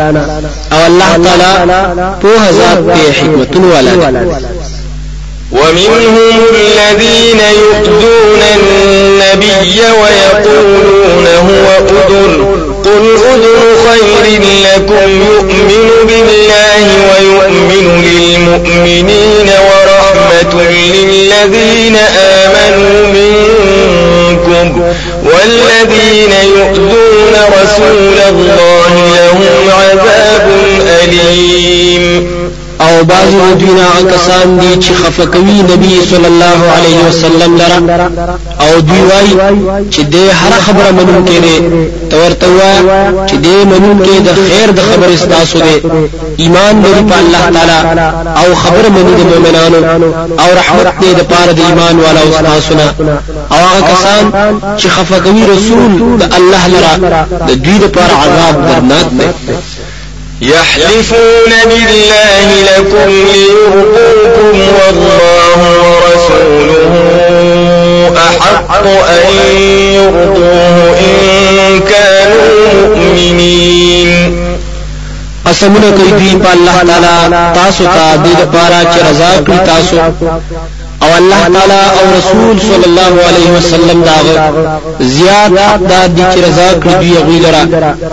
[0.74, 1.52] او الله تعالی
[2.22, 3.92] په هزار په حکمتونو والا
[5.52, 6.16] ومنهم
[6.54, 13.44] الذين يؤذون النبي ويقولون هو أذن قل أذن
[13.88, 24.82] خير لكم يؤمن بالله ويؤمن للمؤمنين ورحمة للذين آمنوا منكم
[25.24, 30.48] والذين يؤذون رسول الله لهم عذاب
[31.02, 32.28] أليم
[32.80, 38.10] او بعض دوینا کسان دي چې خفقوي نبی صلی الله علیه وسلم لرا
[38.60, 39.28] او دوی وای
[39.90, 41.56] چې د هر خبره منون کې دي
[42.10, 42.78] تورته وای
[43.28, 45.76] چې د منون کې د خیر د خبر استاسو دي
[46.44, 48.08] ایمان لري په الله تعالی
[48.40, 50.06] او خبر مني د مؤمنانو
[50.42, 52.74] او رحمت دې د پاره د ایمان والا استاسو
[53.52, 54.24] او هغه کسان
[54.78, 59.28] چې خفقوي رسول د الله لرا د دوی د پاره عذاب درناک دی
[60.42, 66.92] يحلفون بالله لكم ليرضوكم والله ورسوله
[68.16, 69.26] أحق أن
[69.94, 74.10] يرضوه إن كانوا مؤمنين.
[75.46, 78.26] قسمونه کوي دوی په الله تعالی تاسو ته د
[79.46, 79.96] دې تاسو.
[81.02, 84.18] أو الله تعالی أو رسول صلی الله علیه وسلم دا
[85.00, 87.64] زیات دا چې رضا کړی دوی غوی لرا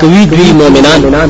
[0.02, 1.30] کوي دوی مؤمنان.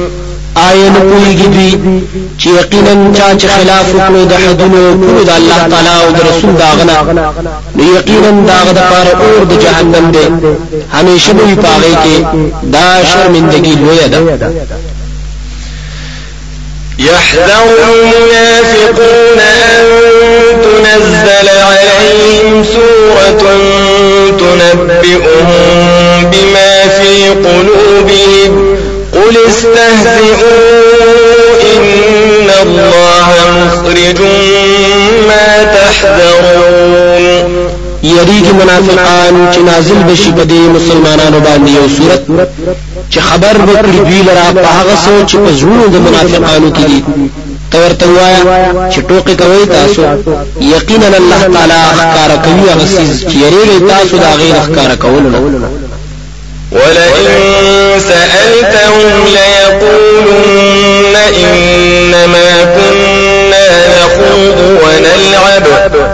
[0.55, 1.71] آیا نه پوهیږي دوی
[2.39, 6.97] چې یقینا چا چې خلاف وکړو د حدونو کړو د الله تعالی او رسول داغنا
[7.75, 10.25] نو یقینا داغه د پاره اور د جهنم دی
[10.93, 12.15] همیشه به پاغه کې
[12.73, 14.19] دا شرمندگی لوی ده
[16.99, 19.85] يحذر المنافقون أن
[20.63, 23.43] تنزل عليهم سورة
[24.39, 25.47] تنبئهم
[26.31, 28.60] بما في قلوبهم.
[29.31, 30.51] قل استهزئوا
[31.73, 33.27] إن الله
[33.65, 34.21] مخرج
[35.27, 37.51] ما تحذرون
[38.03, 42.21] یریږي منافقان چې نازل بشي په دې مسلمانانو باندې یو صورت.
[43.11, 47.03] چې خبر وکړي دوی لرا په هغه څه چې په زړونو د منافقانو کې دي
[47.71, 48.41] تورته وایا
[48.91, 50.01] چې ټوکې کوي تاسو.
[50.61, 52.85] یقینا الله تعالی ښکارا کوي هغه
[53.29, 55.39] چې یریږي تاسو دا غیر ښکارا کولونه
[56.71, 57.27] ولئن
[57.99, 65.65] سألتهم ليقولن إنما كنا نخوض ونلعب.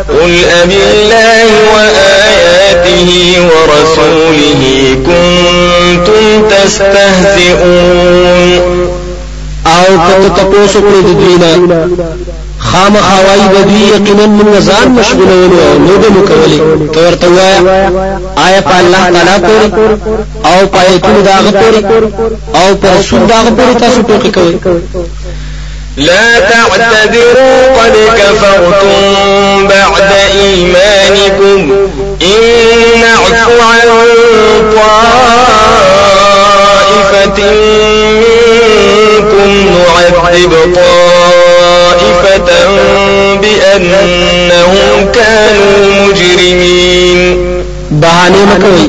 [0.09, 0.31] قل
[0.63, 3.09] أبالله وآياته
[3.49, 4.61] ورسوله
[5.05, 8.17] كنتم تستهزئون.
[9.97, 16.59] کته تاسو کړی خام خوای د دوی یقینا من ځان مشغولول أو نو به مکولي
[16.93, 17.59] تورته وایا
[18.45, 19.67] آیا په الله تعالی پوری
[20.45, 21.81] أو په ایتونو داغه پوری
[22.55, 24.55] أو په رسول داغه پوری تاسو ټوکی کوي
[25.97, 30.11] لا تعتذروا قد كفرتم بعد
[30.41, 31.59] إيمانكم.
[32.21, 32.41] إن
[33.01, 33.87] نعفو عن
[36.97, 37.39] طائفة
[38.21, 41.46] منكم نعذب طائفة
[43.41, 47.47] بأنهم كانوا مجرمين
[47.91, 48.85] بهانه مکوي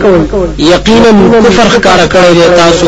[0.58, 1.10] یقینا
[1.44, 2.86] کفر ښکارا کړی دی تاسو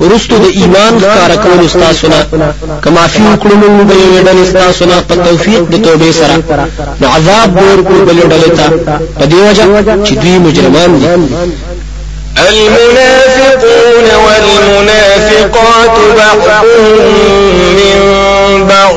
[0.00, 2.20] ورستو د ایمان ښکارا کول تاسو نه
[2.82, 6.34] کما فی کلمو به یډل تاسو نه په توفیق د توبې سره
[7.00, 8.66] نو عذاب ور کو بل ډلې ته
[9.18, 9.64] په دی وجه
[10.04, 11.06] چې دوی مجرمان دي
[12.48, 16.98] المنافقون والمنافقات بعضهم
[17.76, 17.98] من
[18.68, 18.96] بعض۔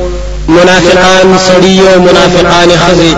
[0.57, 3.13] منافقان سړي او منافقان ښځې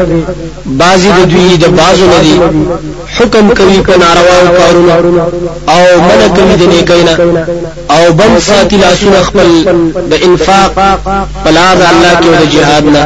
[0.66, 2.36] بعضی د دوی د بازو ندي
[3.18, 4.92] حکم کوي په ناروا کارونو.
[5.74, 7.14] او منع کوي د نیکینا
[7.96, 9.48] او بند ساتي لاسونه خپل
[10.12, 10.72] د انفاق
[11.46, 13.04] بلار الله کې د جهاد نه.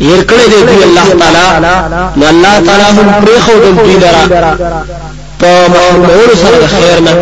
[0.00, 1.74] ير کړه دی دوی الله تعالی.
[2.16, 4.22] نو الله تعالی هم پرې خو د دوی لرا
[5.40, 7.12] په محرمولو سره د خیر نه.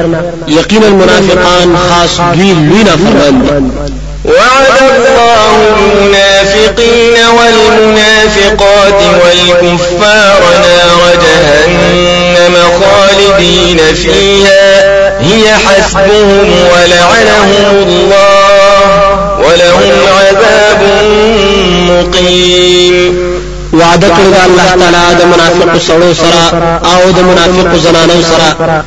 [0.49, 13.79] یقینا منافقان خاص دوی لوی نافرمان دي وعد الله المنافقين والمنافقات والكفار نار جهنم خالدين
[13.95, 14.83] فيها.
[15.21, 20.83] هي حسبهم ولعنهم الله ولهم عذاب
[21.91, 23.33] مقيم.
[23.73, 28.85] وعده کړی الله تعالی د منافق سره سره أو منافق زنانو سره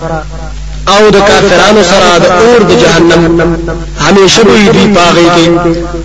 [0.87, 2.09] او د کافرانو سره
[2.47, 3.21] اور د جهنم
[4.07, 5.45] همیشه به دوی پاغي کې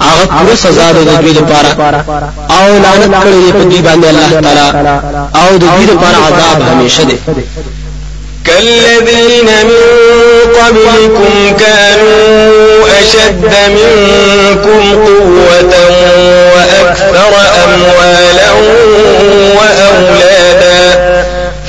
[0.03, 1.71] هغه پوره سزا ده دوی لپاره
[2.49, 5.01] او لعنت کړی په دوی باندې الله تعالی.
[5.35, 7.19] او دوی لپاره عذاب همیشه ده
[8.47, 9.81] كالذين من
[10.61, 15.75] قبلكم كانوا أشد منكم قوة
[16.55, 17.33] وأكثر
[17.65, 18.51] أموالا
[19.57, 20.60] وأولادا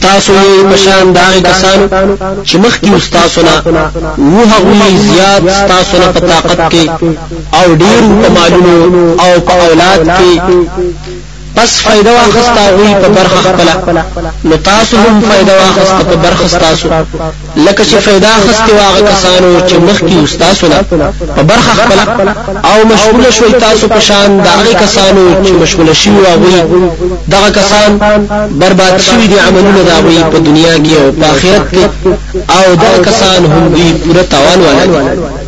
[0.00, 0.32] تاسو
[0.72, 1.86] پشان داغه کسانو
[2.44, 3.54] چې مخکې استاسو نه
[4.18, 6.84] وو هغه زیات تاسو نه په طاقت کې
[7.58, 8.76] او ډیر په مالونو
[9.24, 10.30] او په اولاد کې
[11.58, 13.68] پس فائدہ واخستا وی په برخه خپل
[14.50, 16.88] نو تاسو هم فائدہ واخستا په برخه تاسو
[17.66, 20.82] لکه چې فائدہ اخستي واغه کسانو چې مخکې استاسو نه
[21.36, 22.28] په برخه خپل
[22.70, 26.60] او مشغول شوي تاسو په شان دغه کسانو چې مشغول شي واغوي
[27.34, 27.98] دغه کسان
[28.62, 31.84] برباد شوي دي عملونه داوي په دنیا کې او په آخرت کې
[32.56, 35.47] او دغه کسان هم دوی پوره تاوان ولري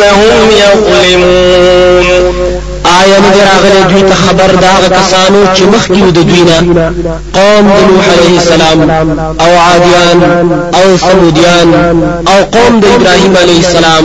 [0.00, 1.55] أنفسهم يظلمون.
[3.06, 6.58] آیا نه راغلی دوی ته خبر دا کسانو چې مخکې د دوی نه؟
[7.38, 8.78] قوم د نوح علیه السلام
[9.44, 10.18] او عادیان
[10.78, 11.68] او ثمودیان
[12.32, 14.04] او قوم د ابراهیم علیه السلام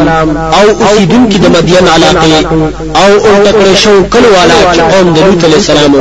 [0.57, 2.33] او اوسیدونکو د مدین علاقه
[3.01, 5.91] او اولټکړې شو کله والا چې قوم د لوط علیه السلام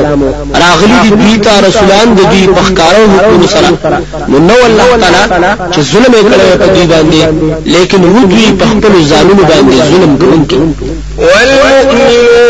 [0.65, 3.71] راغلي دي دوی ته رسولان د دوی په ښکارو حکم سره.
[4.29, 5.25] نو نو الله تعالی
[5.73, 7.21] چې ظلم یې کړی په دوی باندې
[7.75, 8.01] لیکن
[8.33, 10.61] دوی په خپل ځانونو باندې ظلم کوونکي
[11.19, 12.50] والمؤمنون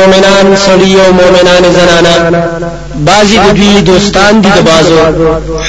[0.00, 4.98] مومنان سڑیو مومنان زنانا۔ بازي د دوی دوستان دي د بازو.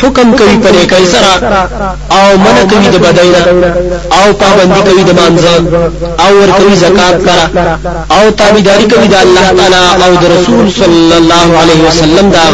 [0.01, 1.31] حکم کوي پر کوي سره
[2.09, 3.41] آو من کوي د بداینا
[4.19, 5.53] آو پابندي کوي د مانځه
[6.25, 7.45] آو ور کوي زکات کرا.
[8.17, 12.45] آو تابعداري کوي د الله تعالی أو د رسول صلی الله علیه وسلم دا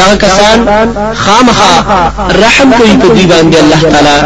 [0.00, 0.58] دا کسان
[1.24, 1.74] خامخا
[2.42, 4.16] رحم کوي په دوی باندې الله تعالی.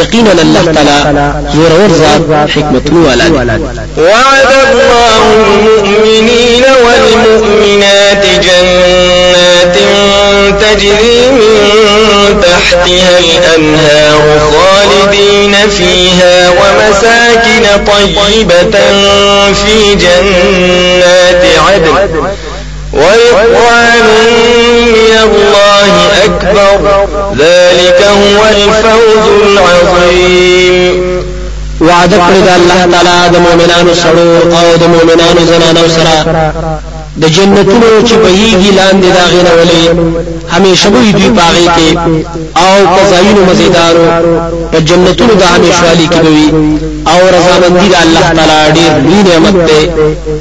[0.00, 0.98] یقینا الله تعالی
[1.54, 3.26] زور ور ذات حکمت والا
[3.96, 8.91] وعد الله المؤمنين والمؤمنات جنات
[10.60, 18.74] تجري من تحتها الأنهار خالدين فيها ومساكن طيبة
[19.52, 21.96] في جنات عدن.
[22.92, 24.06] ورضوان
[24.86, 25.92] من الله
[26.24, 27.06] أكبر.
[27.38, 31.22] ذلك هو الفوز العظيم.
[31.82, 34.22] کړی د الله تعالی د مؤمنانو سره
[34.60, 36.14] او د مؤمنانو زنانو سره
[37.20, 39.82] د جنتونو چې بهيږي لاندې دا غینه ولې
[40.54, 41.88] همیشه وي دوی پاغي کې
[42.64, 44.06] او قزاینو مزیدارو
[44.72, 46.46] په جنتونو د همیشوالي کې وي.
[47.12, 49.80] او رضامندی د الله تعالی ډیر لوی نعمت ده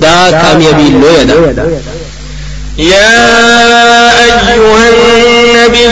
[0.01, 1.35] دا کامیابی لوی ده.
[2.77, 3.19] يا
[4.25, 4.55] أيها
[4.89, 5.87] النبي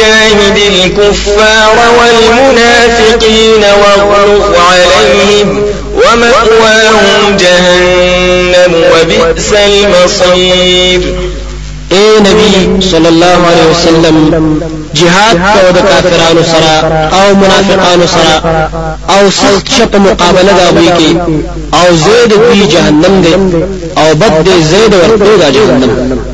[0.00, 5.62] جاهد الكفار والمنافقين واغلظ عليهم
[6.04, 11.02] ومأواهم جهنم وبئس المصير.
[11.94, 14.16] اے نبی صلی الله علیه وسلم
[14.94, 16.74] جهاد کو د کافرانو سره
[17.18, 18.68] أو منافقانو سره
[19.16, 21.10] أو سخت شپ مقابله دا کی
[21.74, 23.52] أو زید دوی جهنم
[23.98, 24.94] أو بد دی زید
[25.40, 26.33] دا جهنم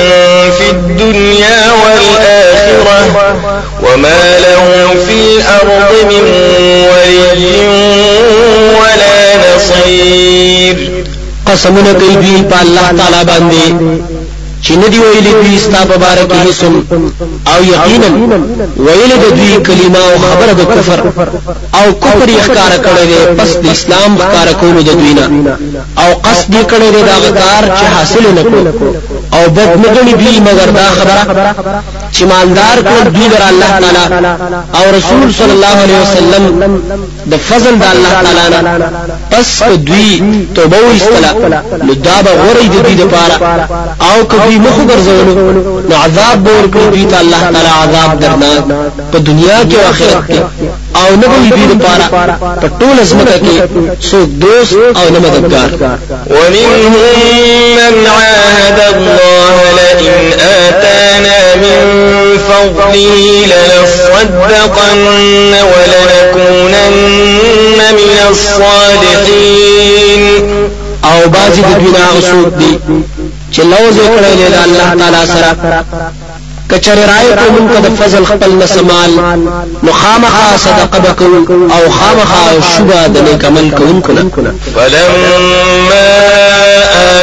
[0.58, 3.34] في الدنيا والآخرة
[3.82, 6.24] وما لهم في الأرض من
[6.92, 7.66] ولي
[8.80, 11.04] ولا نصير
[11.46, 14.13] قسمونه کوي دوی په الله تعالی باندې
[14.64, 15.80] چې ندی ویلې دوی ستا
[16.30, 16.74] کې هیڅم
[17.52, 18.08] او یقینا
[18.86, 21.00] ویلې د دوی کلمه او خبره د کفر.
[21.78, 25.24] او کفر یې ښکار کړی دی پس د اسلام ښکار کولو د دوی نه.
[26.02, 28.60] او قصد یې کړی دی دا کار چې حاصل نه کړو.
[29.36, 34.26] او بد غني دوی مگر دا خبره چې مالدار کړ دوی در الله تعالی
[34.78, 36.44] او رسول صلی الله علیه وسلم
[37.32, 38.86] د فضل د الله تعالی نه
[39.30, 40.22] پس دوی
[40.54, 41.30] توبه وستله
[41.86, 43.34] نو دا به غوړې د دې لپاره
[44.08, 45.34] او کدی مخ ګرځولو
[45.90, 48.64] نو عذاب به ورکړي دوی ته الله تعالی عذاب درناک
[49.12, 50.40] په دنیا کې او آخرت کې
[50.96, 52.04] او به دوی لپاره
[52.62, 53.54] په ټول ازمکه کې
[54.10, 55.70] څوک دوست او نه مددگار.
[56.30, 56.94] ومنهم
[57.76, 61.80] من عاهد الله لئن آتانا من
[62.48, 65.06] فضله لنصدقن
[65.72, 66.90] ولنكونن
[67.92, 70.22] من الصالحين.
[71.04, 72.72] أو بازي د دوی نه غسوک دي
[73.52, 73.60] چې
[74.38, 75.50] دی د الله تعالی سره.
[76.74, 79.10] کچر رای کو من د فضل خپل نسمال
[79.82, 81.24] نو خامخا صدقه بکو
[81.76, 82.44] أو خامخا
[82.76, 84.12] شبا د نیک عمل کوونکو
[84.74, 86.04] فلما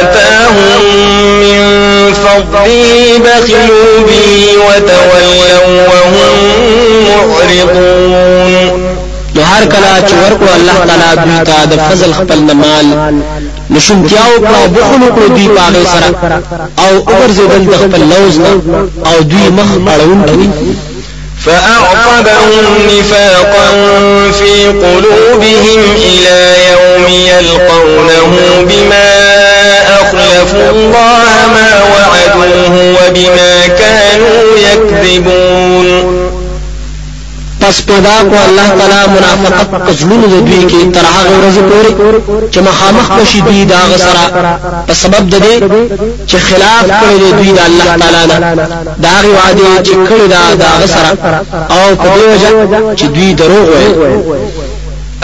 [0.00, 0.82] آتاهم
[1.40, 1.60] من
[2.12, 4.26] فضله بخلوا به
[4.66, 6.36] وتولوا وهم
[7.08, 8.92] معرضون.
[9.34, 13.22] نو هر کله چې ورکو الله تعالی دوی ته د فضل خپل مال
[13.74, 16.08] نشونتیاو کړه بخلو کړو دوی پاغه سره
[16.84, 18.40] أو وګرځیدل د خپل لوز
[19.06, 20.48] أو دوی مخ اړون کړي
[21.44, 23.66] فأعقبهم نفاقا
[24.38, 28.32] في قلوبهم إلى يوم يلقونه
[28.68, 29.10] بما
[30.00, 36.11] أخلفوا الله ما وعدوه وبما كانوا يكذبون.
[37.72, 41.90] پس پیدا کو الله تعالی منافقت پزلون د دوی کې تر هغه ورځې پورې
[42.52, 44.26] چې مخامخ بشي دوی دا غسرا
[44.88, 45.56] په سبب د دې
[46.30, 48.66] چې خلاف کړی دوی د الله تعالی نه
[49.04, 51.10] دا غي وعده چې کړی دا دا غسرا
[51.70, 53.92] أو په دې وجه چې دوی دروغ وایي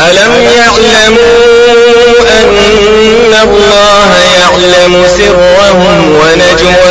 [0.06, 1.28] ألم يعلموا
[2.40, 6.87] أن الله يعلم سرهم ونجواهم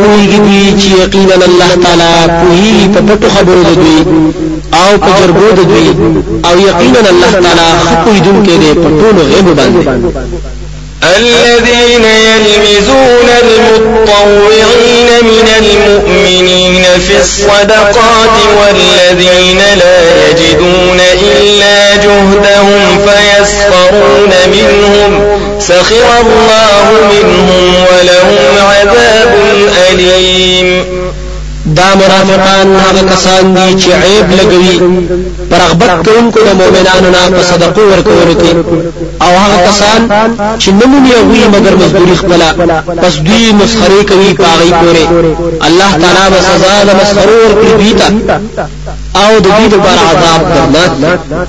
[0.00, 3.98] پوهیږي دوی چې یقینا الله تعالی پوهیږي په پټو خبرو د دوی
[4.82, 5.88] آو په جرګو د دوی
[6.48, 7.68] أو یقینا الله تعالی
[8.62, 9.82] دی په ټولو غیب باندې
[11.16, 26.06] الذين يلمزون المطوعين من المؤمنين في الصدقات والذين لا يجدون إلا جهدهم فيسخرون منهم سخر
[26.20, 29.32] الله منهم ولهم عذاب
[29.90, 30.84] أليم.
[31.66, 34.74] دا منافقان هغه کسان دي چې عیب لګوي
[35.50, 38.52] پرغبت کوونکو د مؤمنانو نه په صدقو ورکول کې.
[39.22, 40.00] أو هغه کسان
[40.58, 42.42] چې نمونی وي مگر مزدوري خپل
[43.02, 45.04] پس دوی مسخري کوي پاغي پورې.
[45.66, 47.92] الله تعالی به سزا د مسخرو ورکړي
[49.16, 51.48] أو د دې لپاره عذاب درناک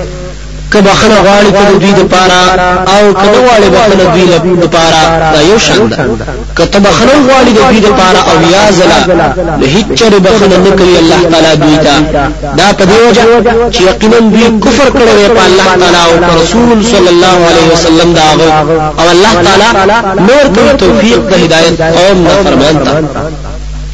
[0.71, 2.41] که بخنه غواړي ته دوی د پاره
[2.93, 5.03] او کله غواړي بخنه دوی د پاره
[5.33, 5.97] دا یو شان ده.
[6.57, 8.99] که ته بخنه غواړي د دوی د پاره او یا زلا
[9.61, 11.93] له هیڅ چره بخنه نه کوي الله تعالی دوی ته.
[12.57, 13.23] دا په دی وجه
[13.73, 18.27] چې یقینا دوی کفر کړی په الله تعالی او رسول صلی الله علیه وسلم دا
[18.99, 19.69] او الله تعالی
[20.29, 23.50] نور کوي توفیق د هدایت قوم نه فرمان ته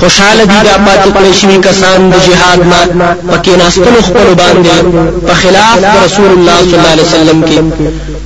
[0.00, 2.80] خوشاله دي دا پاتې کړی شوی کسان د جهاد نه
[3.30, 4.76] پکې ناستلو خپل باندې
[5.26, 7.58] په خلاف د رسول الله صلی الله علیه وسلم کې.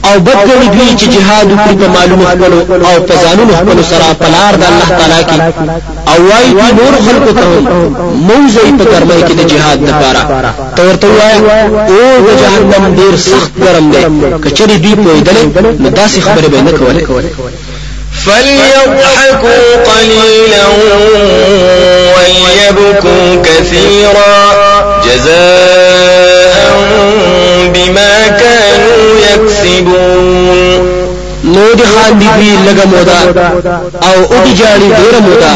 [0.09, 2.53] او بدګنی دوی چې جهاد وکړي په مالونو خپل
[2.89, 5.39] او په ځانونو خپل سره په لار د الله تعالی کې.
[6.11, 7.45] او وايي دوی نور خلکو ته
[8.29, 10.21] مه وځئ په ګرمۍ کې د جهاد لپاره.
[10.77, 11.41] تورته وایي
[11.95, 14.03] او د جهنم ډیر سخت ګرم دی.
[14.45, 15.37] کچري دوی پوهیدل
[15.83, 17.03] نو داسې خبره به نه کوله
[18.25, 20.28] فليضحكوا قليلا
[32.11, 33.21] دي دوی لګه مودا.
[34.03, 35.53] أو أو دي جاړي ډیر مودا.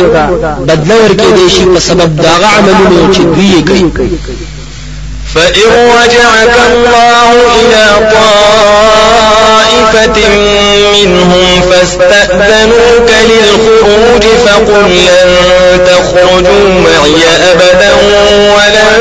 [0.68, 3.90] بدل ورکې دي شي په سبب دا عملونو چې دوی کوي
[5.34, 5.70] فإن
[6.02, 7.30] رجعك الله
[7.60, 10.18] إلى طائفة
[10.92, 15.30] منهم فاستأذنوك للخروج فقل لن
[15.86, 17.22] تخرجوا معي
[17.52, 17.90] أبدا
[18.56, 18.98] ولن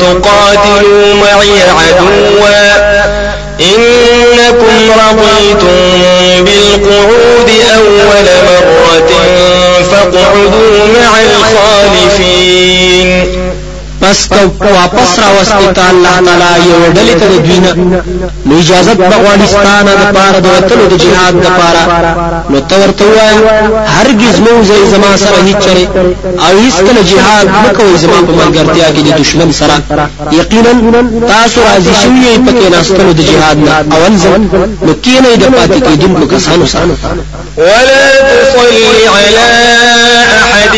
[0.00, 2.58] تقاتلوا معي عدوا
[3.60, 6.02] إنكم رضيتم
[6.44, 9.10] بالقعود أول مرة
[9.90, 13.08] فاقعدوا مع الخالفين.
[14.00, 17.72] پس کو واپس را وستي ته الله تعالی یو ډلې ته دوینه
[18.46, 21.84] نو اجازه د افغانستان د پاره د وتلو د جهاد د پاره
[22.50, 23.36] نو تورته وای
[23.94, 25.84] هرگز مو زې زما سره هیڅ چره
[26.46, 29.76] أو هیڅ کله جهاد مکوې زما په ملګرتیا کې د دشمن سره
[30.40, 30.72] یقینا
[31.34, 34.42] تاسو راضي شوی پکې ناستلو د جهاد نه اول ځل
[34.86, 36.84] نو کینې د پاتې کېدونکو کسانو سره
[37.58, 39.46] ولا تصلي على
[40.40, 40.74] أحد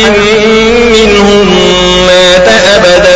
[0.95, 1.49] منهم
[2.07, 3.10] مات أبدا.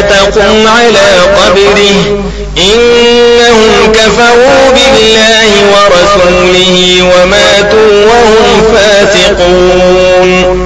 [0.00, 2.24] تقم على قبره.
[2.58, 10.63] إنهم كفروا بالله ورسوله وماتوا وهم فاسقون.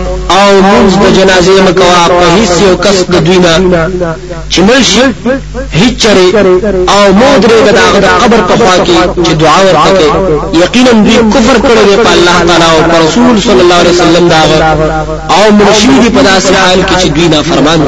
[0.49, 3.55] أو منځ د جنازې مکوا په هیڅ یو کس د دوینا
[4.53, 5.05] چې ملشي
[5.81, 6.25] هیڅ چره
[6.97, 10.07] أو مودره د هغه قبر په خوا کې چې دعا ورته
[10.65, 14.29] یقینا دوی کفر کړی دی په الله تعالی أو په رسول صلی الله علیه وسلم
[14.29, 14.41] دا
[15.37, 17.81] أو مرشد دی په داسې حال کې چې دوی فرمان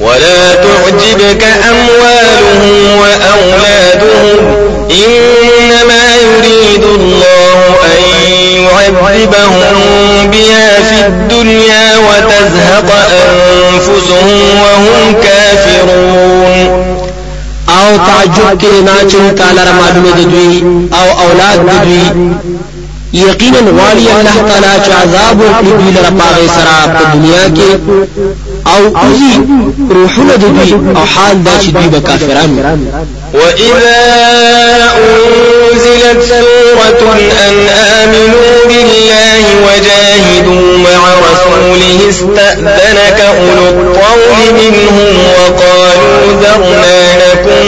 [0.00, 4.38] ولا تعجبك أموالهم وأولادهم
[4.90, 8.02] إنما يريد الله أن
[8.62, 9.76] يعذبهم
[10.30, 12.88] بها في الدنيا وتزهق
[13.22, 16.82] أنفسهم وهم كافرون.
[17.68, 20.62] أو تعجب کې نه چې تعالی را معلومه دوی
[20.92, 22.32] أو أولاد دوی.
[23.12, 27.70] یقینا غواړي الله تعالی چې عذاب ورکړي دوی لپاره سره په دنیا کې.
[28.66, 29.40] أو اوزي
[29.90, 32.76] روحونه دوی أو حال دا چې دوی به کافران
[33.34, 34.00] وإذا
[34.96, 37.02] أنزلت سورة
[37.48, 41.00] أن آمنوا بالله وجاهدوا مع
[41.30, 47.64] رسوله استأذنك أولو الطول منهم وقالوا ذرنا نكن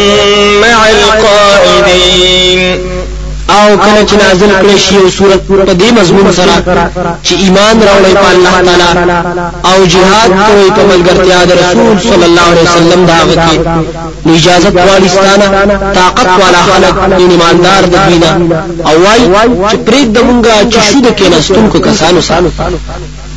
[0.60, 2.53] مع القائدين.
[3.74, 6.54] أو کله چې نازل کړي شی أو صورت په دې مضمون سره
[7.24, 9.22] چې ایمان راوړی په الله تعالی
[9.70, 13.18] أو جهاد کوي په ملګرتیا د رسول صلی الله علیه وسلم دا
[14.26, 15.46] نو اجازه غواړي ستانه
[15.94, 18.30] طاقت والا خلک ایماندار د دینه
[18.88, 19.20] أو وای
[19.70, 22.50] چې پرې د مونږه چې شو د کېناستونکو کسانو سره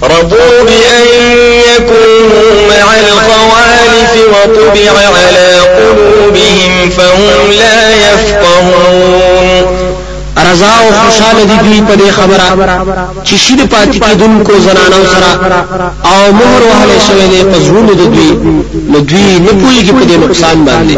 [0.04, 1.06] رضوا بأن
[1.70, 9.26] يكونوا مع الخوالف وطبع على قلوبهم فهم لا يفقهون.
[10.52, 12.48] رضا أو خوشاله دي دوی په دې خبره
[13.26, 15.32] چې شید پاتې کیدونکو زنانو سره
[16.06, 18.32] أو مهر وهله شوی دی په زړونو د دوی.
[18.91, 20.98] نو دوی نه پوهیږي په دې نقصان باندې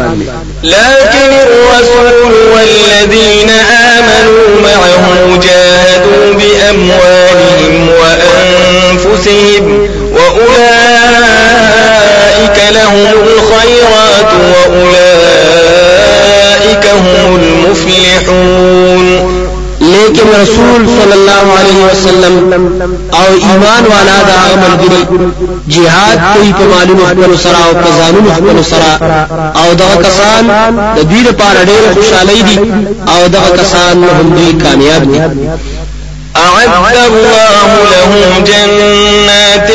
[0.64, 3.50] لكن الرسول والذين
[3.96, 5.04] آمنوا معه
[5.46, 9.64] جاهدوا بأموالهم وأنفسهم
[10.14, 11.18] وأولئك
[12.70, 15.14] لهم الخيرات وأولئك
[16.86, 18.89] هم المفلحون.
[20.00, 22.34] لیکن رسول صلی الله علیه وسلم.
[23.12, 25.02] او ایمان والا دا عمل ګری
[25.74, 28.90] jihad کوي په مالونو خپل سره او په ځانونو خپل سره
[29.60, 30.42] او دغه کسان
[30.96, 32.58] د دې لپاره ډېر خوشاله دي
[33.12, 35.20] او دغه کسان هم دوی کامیاب دي
[36.36, 39.70] أعد الله لهم جنات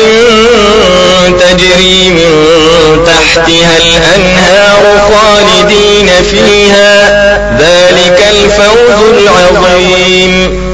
[1.40, 2.30] تجري من
[3.06, 6.96] تحتها الأنهار خالدين فيها.
[7.58, 10.66] ذلك الفوز العظيم.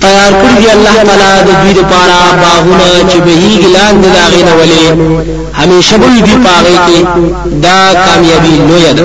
[0.00, 4.84] تیار کړی دی الله تعالی د دوی لپاره باغونه چې بهیږي لاندې دا غینه ولې
[5.60, 7.00] همیشه به دوی پاغې کې.
[7.62, 9.04] دا کامیابی لوی ده.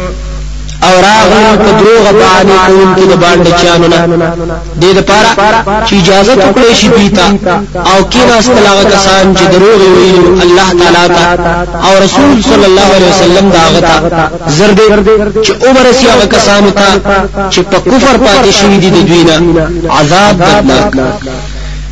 [0.85, 3.99] او راغلو په دروغ باندې کوم کې د باندې چانو نه
[4.81, 5.29] دې لپاره
[5.87, 7.27] چې اجازه وکړي شي بیتا
[7.91, 11.25] او کینا استلاغه کسان چې دروغ ویلو الله تعالی ته
[11.85, 13.95] او رسول صلی الله علیه وسلم دا غتا
[14.57, 14.79] زرد
[15.45, 16.87] چې عمر سی هغه کسان ته
[17.51, 19.21] چې په کفر پاتې شوی دي د دوی
[19.99, 20.93] عذاب دردناک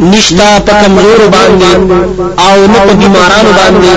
[0.00, 1.72] نشتا په کمزور باندې
[2.46, 3.92] او نه په بیمارانو باندې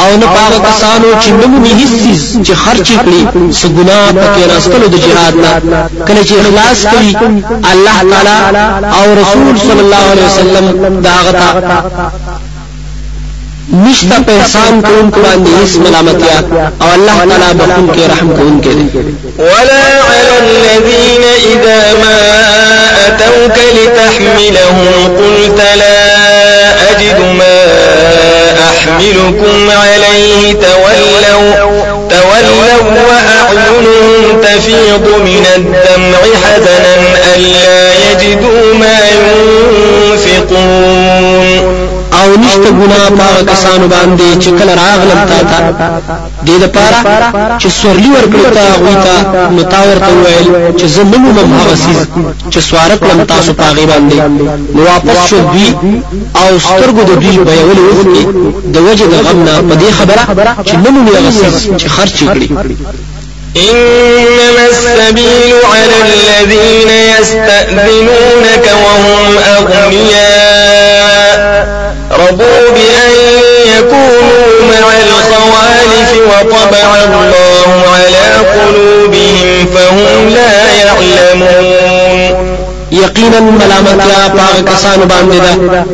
[0.00, 3.20] او نه په کسانو چې نمونی هیڅ چې خرچ کړي
[3.60, 5.52] سګنا پکې راستلو د جهاد نه.
[6.06, 7.10] کله چې اخلاص کړي
[7.72, 8.38] الله تعالی
[8.98, 11.48] او رسول صلی الله علیه وسلم دا غتا
[13.72, 16.38] نشتا په احسان کوونکو باندې هیڅ ملامتیا
[16.82, 18.86] أو الله تعالی بخون کې رحم کوونکی دی
[19.38, 22.18] ولا على الذين إذا ما
[23.06, 26.00] أتوك لتحملهم قلت لا
[26.90, 27.58] أجد ما
[28.70, 30.52] أحملكم عليه.
[30.52, 31.54] تولوا
[32.10, 32.76] تولوا
[33.08, 36.94] وأعينهم تفيض من الدمع حزنا
[37.34, 40.91] ألا يجدوا ما ينفقون.
[42.62, 45.58] او نشته ګنا پاغه کسانو باندې چې کله راغلم تا ته.
[46.46, 46.98] دې لپاره
[47.60, 49.16] چې سورلی ورکړی تا غوي تا
[49.54, 51.98] نو تا ورته ویل چې زمونږ مم هغه سیز
[52.52, 54.18] چې سوارت لم تاسو پاغه باندې.
[54.74, 55.68] نو واپس شو دوی
[56.40, 58.20] او سترګو د دوی په یول وختي
[58.74, 59.54] د وجه د غم نه.
[59.68, 60.22] په دې خبره
[60.66, 62.48] چې نمو هغه سیز چې خرچ کړی
[63.56, 71.01] إنما السبيل على الذين يستأذنونك وهم أغنياء
[72.12, 73.12] رضوا بأن
[73.76, 82.52] يكونوا مع الخوالف وطبع الله على قلوبهم فهم لا يعلمون.
[82.92, 85.84] یقینا ملامتیا پاغ کسانو باندې ده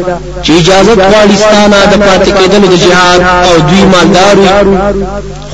[0.45, 4.37] چې اجازه غواړي ستانه د پاتې کېدل د جهاد أو دوی مالدار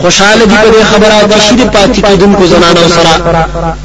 [0.02, 3.14] خوشاله دي په خبره د شید پاتې کېدونکو زنانو سره.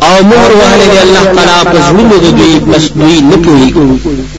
[0.03, 4.38] أو مهر وهله دی الله تعالی په زړونو د دوی بس دوی نه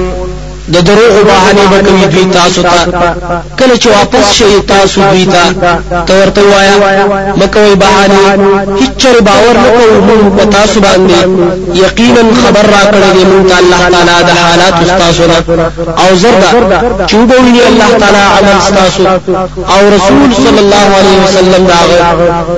[0.73, 2.79] د دروغ بهانه به کوي دوی تاسو ته.
[3.59, 5.43] کله چې واپس شي تاسو دوی ته.
[6.07, 6.75] ته ورته وایا
[7.39, 8.21] مکوې بهانه
[8.81, 11.19] هیڅ باور نه کوو موږ په تاسو باندې.
[11.83, 15.37] یقینا خبر را کړی دی موږ الله تعالی د حالات تاسو نه
[16.03, 16.49] أو زردا
[17.07, 19.03] چوبوي الله تعالی عمل تاسو
[19.73, 21.79] أو رسول صلی الله علیه وسلم دا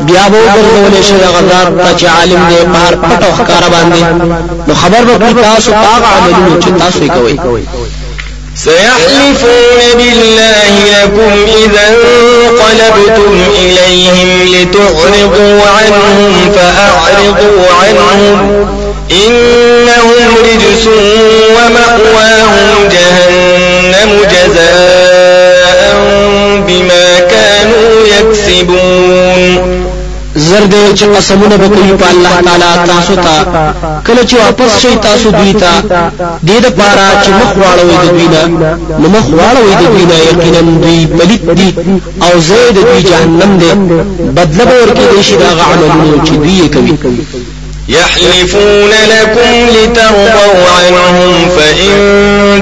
[0.08, 1.68] بیا به ګرځول شي غزار
[2.00, 4.02] ته عالم دی بهر پټو ښکارا باندې.
[4.68, 7.38] نو خبر به تاسو پاغ عملونه چې تاسو کوي
[8.56, 10.72] سيحلفون بالله
[11.04, 18.68] لكم إذا انقلبتم إليهم لتعرضوا عنهم فأعرضوا عنهم.
[19.12, 20.88] إنهم رجس
[21.50, 25.03] ومأواهم جهنم جزاء.
[30.94, 33.36] دې چې قسمونه وکړي په الله تعالی تاسو ته
[34.08, 35.72] کله چې واپس شي تاسو دوی ته
[36.48, 38.44] دې د پاره چې مخ واړوي د دوی نه
[39.00, 41.70] نو مخ واړوي د دوی نه یقینا دوی پلیت دي
[42.26, 43.72] أو زید دوی جهنم دې
[44.38, 46.96] بدله ورکړي دي شي دا عملونه چې دوی کوي
[47.88, 51.94] يحلفون لكم لترضوا عنهم فإن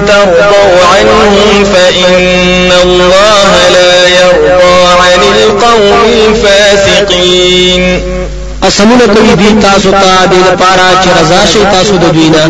[0.06, 8.11] ترضوا عنهم فإن الله لا يرضى عن القوم الفاسقين.
[8.62, 12.44] قسمونه کوي دي تاسو ته د لپاره چې رضا شي تاسو د دوینا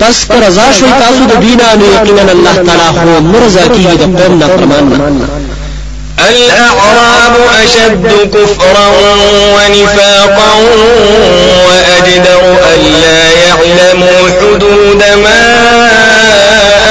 [0.00, 4.04] پس پر رضا شي تاسو د دوینا نو یقینا الله تعالی خو مرزا کیږي د
[4.18, 4.86] قوم نه فرمان
[6.28, 8.88] الأعراب أشد كفرا
[9.54, 10.52] ونفاقا
[11.68, 12.42] وأجدر
[12.74, 15.42] ألا يعلموا حدود ما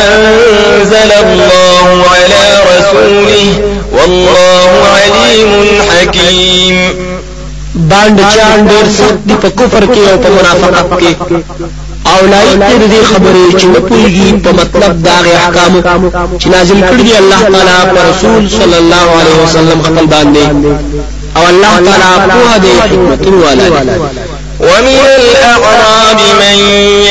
[0.05, 3.61] أنزل الله على رسوله
[3.91, 7.16] والله عليم حكيم.
[7.77, 11.11] باند چان ډیر سخت دي په کفر کې أو په منافقت کې
[12.11, 15.73] أو لایق دې دې خبرې چې نه پويږي په مطلب دا غي احکام۔
[16.39, 20.43] چې نازل کړی دی الله تعالی پر رسول صلی الله علیه وسلم خپل باندې
[21.37, 23.67] أو الله تعالی په دې حکمت والا
[24.59, 26.57] ومن الأعراب من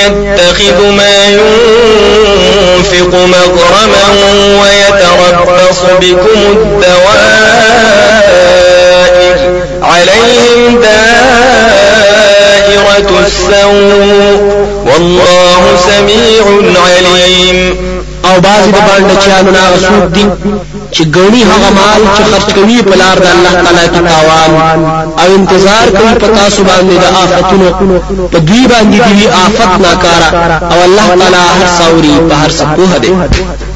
[0.01, 4.07] يتخذ ما ينفق مغرما
[4.61, 7.87] ويتربص بكم الدوائر
[9.93, 11.11] عليهم دائرة
[13.26, 14.37] السوء.
[14.89, 16.45] والله سميع
[16.87, 17.59] عليم.
[18.26, 20.26] أو بعض د باندې چانو نه رسول دي
[20.95, 24.51] چې ګونی هغه مال چې خرج کوي په لار د الله تعالی کې تاوان
[25.22, 27.68] أو انتظار کوي په تاسو باندې د آفتونو.
[28.32, 30.28] په دوی باندې دی آفت ناکارا
[30.72, 33.76] أو الله تعالی هر څوري په هر څه په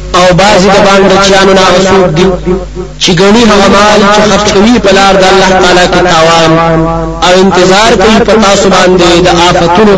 [0.31, 2.27] او بعضی د باندېچیانو نه رسول دي
[2.99, 6.51] چې غني هغه مال چې خرج کوي په لار د الله تعالی کې تاوان.
[7.23, 9.95] او انتظار کوي په تاسو باندې د آفتونو.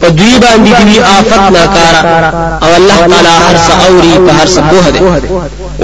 [0.00, 2.02] په دوی باندې دی آفت ناکارا
[2.62, 5.00] أو الله تعالی هر څه اوري په هر څه پوهه دی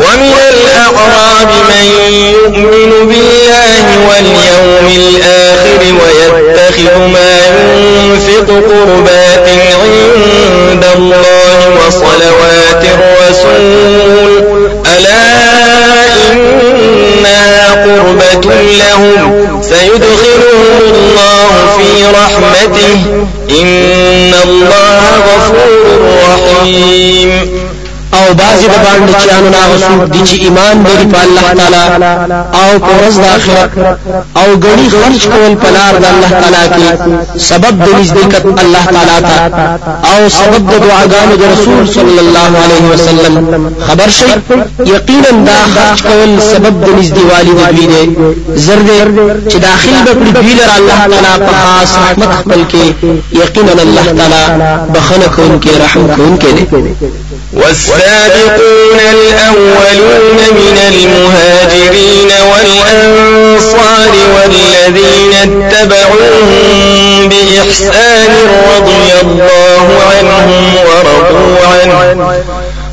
[0.02, 1.84] ومن الأعراب من
[2.34, 7.34] يؤمن بالله واليوم الآخر ويتخذ ما
[7.96, 9.46] ينفق قربات
[9.80, 11.45] عند الله.
[18.44, 19.62] لهم.
[19.62, 23.26] سيدخلهم الله في رحمته.
[23.50, 27.65] إن الله غفور رحيم.
[28.16, 31.84] او بعضی د باندېچیانو نه هغه څوک دي چې ایمان لري په الله تعالی
[32.60, 33.70] او په ورځ د آخرت.
[34.40, 36.88] او غني خرج کول په لار د الله تعالی کې.
[37.50, 39.36] سبب د نزدېکت د الله تعالی ته.
[40.12, 43.34] او سبب د دعاګانو د رسول صلی الله علیه وسلم.
[43.88, 44.30] خبر شي
[44.94, 48.04] یقینا دا خرج کول سبب د نزدېوالي د دوی دی.
[48.66, 48.98] زر دې
[49.50, 52.84] چې داخل به کړی دوی لر الله تعالی په خاص رحمت خپل کې.
[53.42, 54.44] یقینا الله تعالی
[54.94, 56.66] بخنه کوونکی رحم کوونکی دی
[57.52, 68.32] والسابقون الأولون من المهاجرين والأنصار والذين اتبعوهم بإحسان
[68.76, 72.65] رضي الله عنهم ورضوا عنه.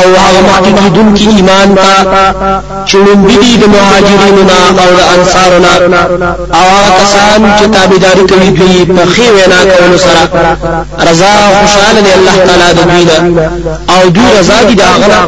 [0.00, 1.94] او هغه مخکې دن کی ایمان تا
[2.90, 6.02] چړم بيدي د مهاجرینو نا او د انصارو نا
[6.58, 10.22] او هغه کسان چې تابعداري کوي دوی په خي وینا کولو سره.
[11.08, 13.04] رضا خوشاله دی الله تعالی د دوی
[13.94, 15.20] او دوی رضا دي دا غلا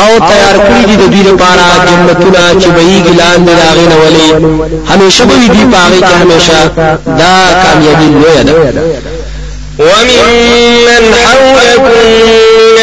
[0.00, 4.28] او تیار کړی دي د دوی لپاره جنتونه چې بهيږي لاندې راغینه ولي.
[4.90, 6.58] همیشه به دي پاره کې همیشه.
[7.20, 8.54] دا کامیابی لوی ده.
[9.78, 12.67] وممن حولكم من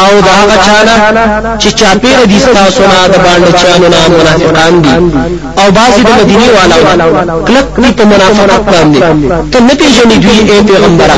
[0.00, 0.94] آو دا هغه چانا
[1.58, 4.94] چې چاپیر دي تاسو نه د باندې چانو نه منافقان دي.
[5.60, 6.76] أو بعضی د مدینه والا
[7.46, 9.00] کلک کلی ته منافقت باندې.
[9.52, 11.16] ته نه پیژنې دوی اے پیغمبره.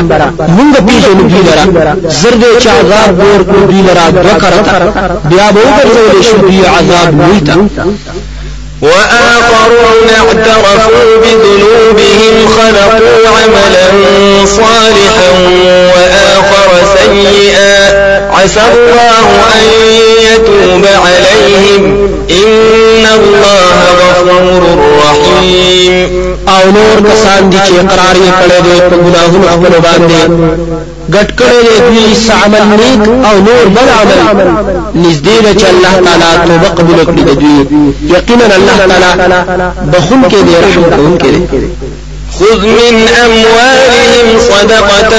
[0.57, 1.65] موږ پیژنې دوی لرا
[2.09, 4.77] زرد چې عذاب ور کو دوی لرا دوکرتا
[5.31, 7.57] بیا به وګرځول شي دوی عذاب ویتا
[8.83, 13.87] وآخرون اعترفوا بذنوبهم خلقوا عملا
[14.47, 15.31] صالحا
[15.95, 17.74] وآخر سيئا
[18.45, 19.27] عسى الله
[19.57, 19.65] أن
[20.29, 21.83] يتوب عليهم.
[22.31, 24.63] إن الله غفور
[25.05, 26.09] رحيم.
[26.49, 30.21] آو نور کسان دي چې اقرار یې کړی دی په ګناهونو خپل باندې.
[31.15, 32.07] ګټ کړی دی دوی
[32.45, 34.19] عمل نیک أو نور بل عمل.
[35.05, 37.59] نږدې ده چې الله تعالی توبه قبول کړي د دوی.
[38.17, 39.35] یقینا الله تعالی
[39.93, 41.43] بخون کې دی رحم کوونکی دی.
[42.39, 45.13] خذ من أموالهم صدقة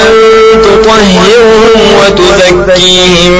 [0.64, 3.32] تطهرهم وتزكيهم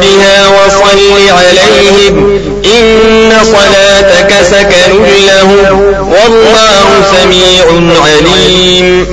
[0.00, 1.00] بها وصل
[1.38, 5.80] عليهم إن صلاتك سكن لهم
[6.12, 7.64] والله سميع
[8.04, 9.06] عليم.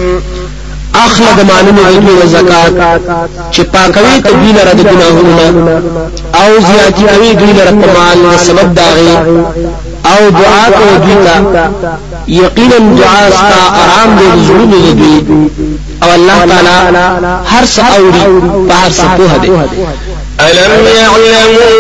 [1.06, 2.74] اخله د مالونو د دوی زکات
[3.54, 5.36] چې پاکوي ته دوی لره د ګناهونو
[6.42, 9.18] أو زیاتی کوي دوی په مال سبب داغي
[10.14, 11.36] أو دعا کوي دوی ته
[12.28, 14.96] یقینا دعا ستا آرام دې زړونو د
[15.28, 15.50] دوی
[16.04, 16.78] أو الله تعالی
[17.52, 18.26] هر څه أوري
[18.70, 19.04] په هر څه
[19.42, 19.52] دی
[20.40, 21.76] ألم يعلموا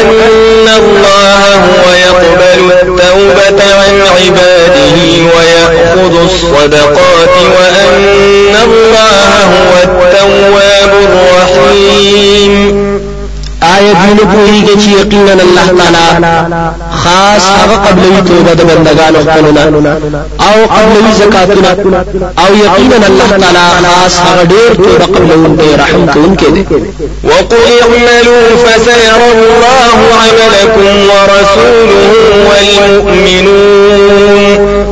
[0.00, 4.96] أن الله هو يقبل التوبة عن عباده
[5.36, 12.54] ويأخذ الصدقات وأن الله هو التواب الرحيم.
[13.80, 16.06] دوی نه پوهیږي چې یقینا الله تعالی
[17.02, 19.62] خاص هغه قبلوي توبه د بندگانو خپلونه
[20.40, 21.70] أو قبلوي زکاتونه
[22.38, 26.62] أو یقینا الله تعالی خاص هغه ډېر توبه قبلونکی رحم کوونکی دی
[27.24, 32.02] وقل اعملوا فسيرى الله عملكم ورسوله
[32.48, 33.54] والمؤمنون۔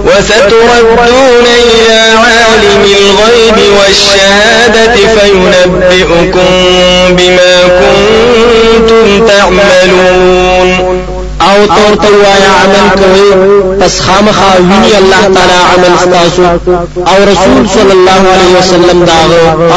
[0.05, 6.51] وستردون إلى عالم الغيب والشهادة فينبئكم
[7.11, 11.12] بما كنتم تعملون.
[11.49, 13.31] أو تور ته وایا عمل کوي
[13.81, 16.43] پس خامخا ویني الله تعالی عمل استاسو.
[17.11, 19.13] أو رسول صلی الله علیه وسلم دا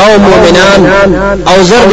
[0.04, 0.82] أو مؤمنان
[1.48, 1.92] أو زرد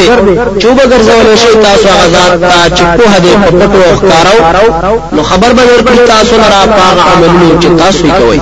[0.63, 4.39] چوب ګرځول شي تاسو غزاد تا چې په هده په پټو ښکارو
[5.13, 8.41] نو خبر به ورکړي تاسو لرا پاغ عملونه چې تاسو کوي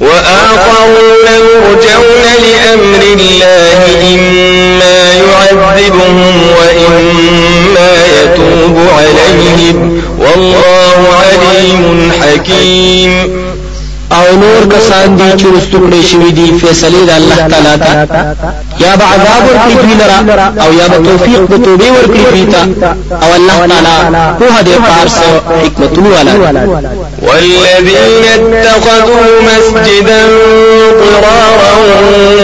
[0.00, 3.78] وآخرون مرجون لأمر الله
[4.14, 9.93] إما يعذبهم وإما يتوب عليهم.
[10.24, 13.12] والله عليم حكيم.
[14.12, 18.52] أو نور کسان دي چې رستګړې شوی دي فیصله د الله تعالی ته
[18.84, 20.18] یا به عذاب ورکړي دوی لرا
[20.64, 22.62] أو یا به توفیق د توبې ورکړي دوی ته
[23.22, 23.96] أو الله تعالی
[24.40, 25.18] په دې پارس
[25.64, 26.32] حکمتونه والا
[27.22, 30.22] والذين اتخذوا مسجدا
[31.00, 31.74] ضرارا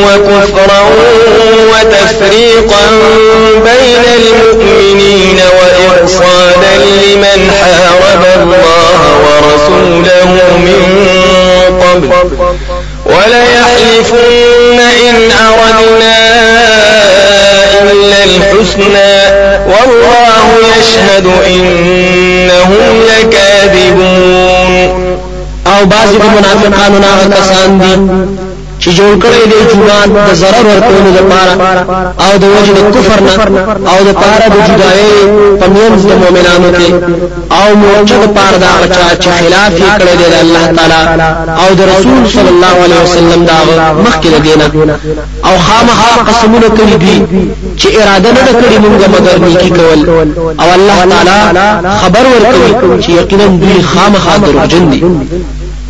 [0.06, 0.82] وكفرا
[1.72, 2.84] وتفريقا
[3.68, 5.19] بين المؤمنين
[25.90, 27.94] بعض المنافقان ناغ کسان دي
[28.82, 31.52] چې جوړ کړی دی جوړان د zarar ورکولو لپاره
[32.24, 33.32] او د وجه د کفر نه
[33.92, 35.16] او د پاره د جدایي
[35.60, 36.90] پمینځ د مؤمنانو کې.
[37.58, 41.30] او موجه د پاره دا چا چې خلاف یې کړی دی د الله تعالی
[41.62, 43.58] او د رسول صلی الله علیه وسلم دا
[44.06, 44.66] مخکې دینه
[45.48, 47.16] او خامخا قسمونه کړی دي
[47.80, 50.00] چې اراده نه کړی موږ مگر نیکی کول.
[50.62, 51.66] او الله تعالی
[52.02, 55.00] خبر ورکوي چې یقینا دوی خامخا دروغجن دي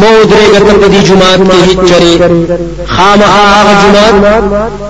[0.00, 2.12] مود ودرېګه ته په دې جماعت کې هیڅ چره
[2.94, 4.14] خامخا هغه جماعت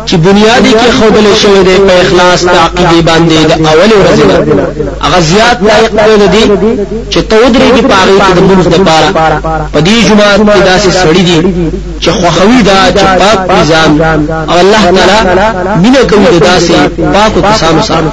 [0.09, 4.37] چې بنیادی کې خودل شوی دی په اخلاص تعقیدی باندې د اول ورځې نه.
[5.05, 5.93] هغه زیات لایق
[6.35, 6.45] دی
[7.13, 9.09] چې ته ودرېږي په هغه کې د منځ لپاره
[9.75, 11.39] په دې جماعت کې داسې سړی دي
[12.03, 13.91] چې خوخوي دا چې پاک نظام.
[14.51, 15.19] او الله تعالی
[15.83, 16.75] مینه کوي داسې
[17.15, 18.13] پاکو کسانو سره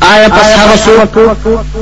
[0.00, 1.10] آیا پس هغه څوک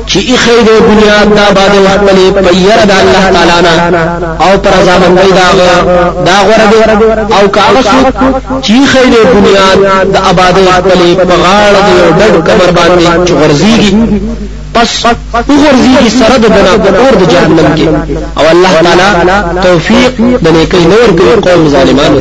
[0.06, 4.02] چې اخی د بنیاد دا باندې خپلې پیر د الله تعالی نه
[4.44, 5.48] او پر ځامنګي دا
[6.28, 6.66] دا غره
[7.38, 8.14] او کاغه څوک
[8.64, 9.78] چې اخی د بنیاد
[10.12, 13.92] د آباد خپلې په غاړه د یو ډډ کمر باندې چغرزيږي
[14.74, 14.90] پس
[15.48, 17.86] وګرځي سره د بنا په اور د جهنم کې.
[18.38, 19.10] او الله تعالی
[19.66, 20.14] توفیق
[20.44, 22.20] د نیکۍ نور کوي قوم ظالمانو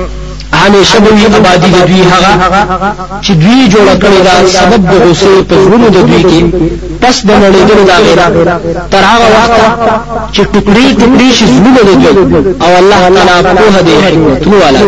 [0.63, 2.31] همیشه به آبادی د دوی هغه
[3.25, 6.41] چې دوی جوړ کړی دا سبب د غصې په زړونو د دوی کې.
[7.01, 8.19] پس د نړیدلو دا غیر
[8.91, 9.53] تر هغه وخت
[10.33, 12.11] چې ټوکړي ټوکړي شي زړونه د دوی
[12.61, 14.79] أو الله تعالی په هدي حکمتونو والا.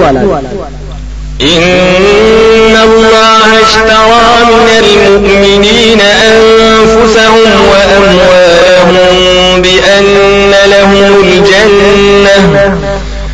[1.42, 12.42] إن الله اشترى من المؤمنين أنفسهم وأموالهم بأن لهم الجنة.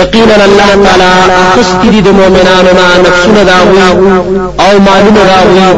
[0.00, 1.10] یقینا الله تعالی
[1.42, 3.78] اخستری د مؤمنانو نه نفسونه داوي
[4.64, 5.68] او مالونه داوي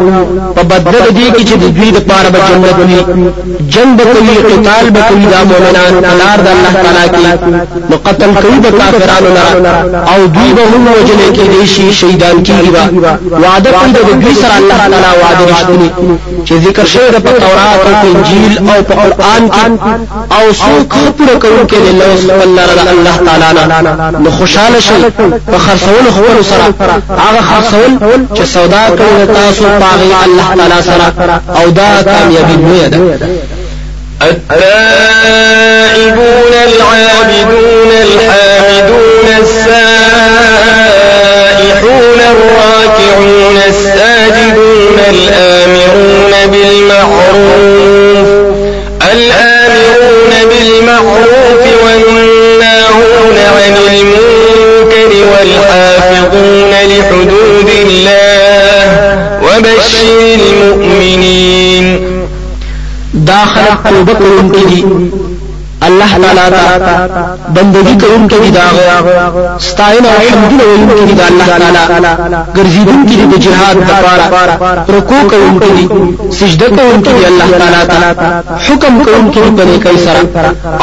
[0.57, 3.01] په بدل دي کې چې دوی د پاره به جنت وي
[3.75, 7.27] جنگ کوي قتال به کوي د مؤمنانو لار د الله تعالی کې.
[7.91, 9.45] نو قتل کوي د کافرانو نه
[10.13, 12.71] او دوی به هم وجل کې دي شي شهیدان کیږي
[13.43, 15.91] وعده کوي د دوی سره الله تعالی وعده رښتونی
[16.47, 19.67] چې ذکر شوی د تورات او انجیل او په قران کې.
[20.37, 21.77] او څوک پوره کوي کې
[22.45, 22.67] الله
[23.03, 24.93] الله تعالی نو خوشاله شي
[25.47, 26.67] په خرڅول خپل سره.
[27.19, 27.93] هغه خرڅول
[28.37, 31.09] چې سودا کوي تاسو پاغي الله تعالی سره
[31.57, 32.99] أو دا کامیابی نه ده.
[34.23, 35.33] التائبون
[36.69, 40.61] العابدون الحامدون السائحون
[42.35, 48.29] الراكعون الساجدون الآمرون بالمعروف
[49.13, 52.34] الآمرون بالمعروف والناهون
[53.95, 58.85] المنكر والحافظون لحدود الله
[59.47, 61.87] وبشر المؤمنين.
[63.15, 63.67] داخل
[64.19, 64.85] کوونکي
[65.95, 66.47] الله تعالی
[66.87, 66.95] ته
[67.57, 68.67] بندگی کوونکي دا
[69.59, 71.47] ستاینه او حمدونه ویونکي دا الله
[71.89, 72.13] تعالی.
[72.57, 74.25] ګرځیدونکي د جهاد لپاره
[74.97, 75.89] رکوع کوونکي
[76.39, 77.49] سجده کوونکي الله
[77.91, 78.29] تعالی ته.
[78.67, 80.21] حکم کوونکي په نیکۍ سره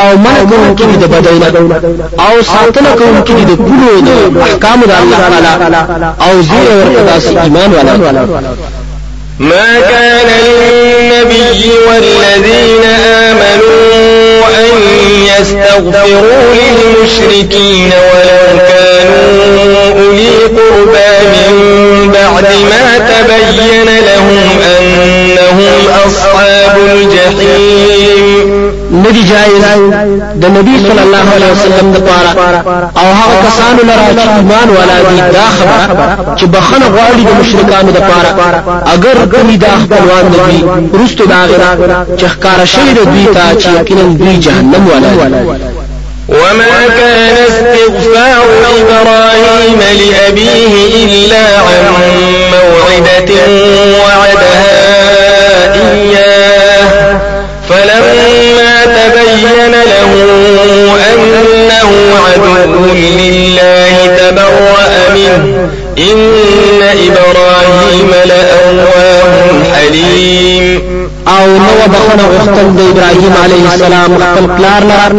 [0.01, 1.47] او منع کوونکي د بدینه
[2.25, 4.09] او ساتنه کوونکي د ګلو د
[4.47, 5.19] احکام د الله
[5.61, 5.81] تعالی.
[6.25, 8.80] او زیر ورته ایمان والا
[9.39, 14.71] ما كان للنبي والذين آمنوا أن
[15.39, 24.43] يستغفروا للمشركين ولو كانوا أولي قربى من بعد ما تبين لهم
[24.79, 28.00] أنهم أصحاب الجحيم.
[29.11, 29.63] ندی جایز
[30.41, 32.31] د نبی صلی الله علیه وسلم د پاره.
[32.97, 37.91] او هغه کسانو لره چې ایمان والا دي دا خبره چې بخنه غواړي د مشرکانو
[37.91, 38.31] د پاره.
[38.93, 40.63] اگر کوي دا خپلوان دي
[41.03, 45.11] رستو دا غره چې ښکارا شوی دوی ته چې یقینا دوی جهنم والا
[46.29, 48.45] وما كان استغفار
[48.81, 51.83] إبراهيم لأبيه إلا عن
[52.53, 53.31] موعدة
[54.03, 54.71] وعدها
[55.75, 56.50] إياه
[57.71, 60.11] فلما تبين له
[61.13, 61.89] أنه
[62.25, 65.45] عدو لله تبرأ منه.
[65.97, 66.19] إن
[66.81, 69.31] إبراهيم لأواه
[69.75, 70.60] حليم.
[71.81, 75.11] و بخنه غختل د ابراهيم عليه السلام خپل پلار لار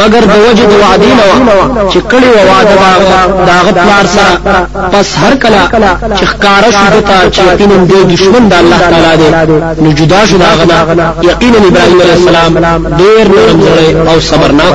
[0.00, 1.28] مگر د وجد وعدی نو
[1.92, 2.74] چې کړي و وعده
[3.46, 4.34] داغه پلار سره.
[4.92, 5.62] پس هر کلا
[6.18, 9.16] چې ښکار شو دتا چې یقینا د دشمن د الله تعالی
[9.46, 9.82] دی.
[9.82, 10.64] نو جدا شو داغه
[11.22, 12.52] یقینا ابراهيم عليه السلام
[13.00, 14.74] ډیر نرم او صبرناک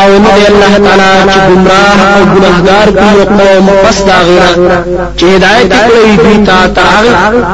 [0.00, 4.84] أو نه دی الله تعالی چې گمراه أو ګناهګار کړي قوم پس دا غیره
[5.18, 7.04] چې هدایت کړی دوی ته تر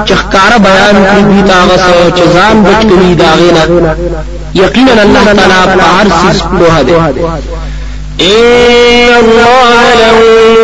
[0.06, 3.96] چې ښکارا بیان کړی ته هغه څه چې ځان بچ کړي دا غیره
[4.54, 6.94] یقینا الله تعالی په هر څه په دی
[8.20, 10.18] إن الله له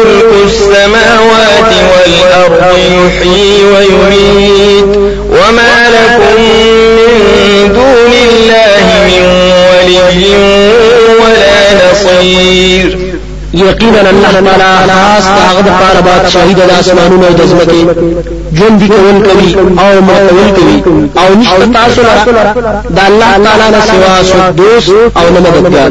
[0.05, 4.97] ملك السماوات والأرض يحيي ويميت
[5.31, 6.43] وما لكم
[6.97, 9.50] من دون الله من
[9.87, 10.37] ولي
[11.21, 13.11] ولا نصير.
[13.55, 17.81] یقینا الله تعالی خاص هغه د پاره بادشاہي د اسمانونو أو د ځمکې
[18.57, 20.77] ژوند دي کول کوي أو مړول کوي
[21.19, 25.91] أو نشته تاسو لپاره د الله تعالی نه سوا دوست أو نه مددگار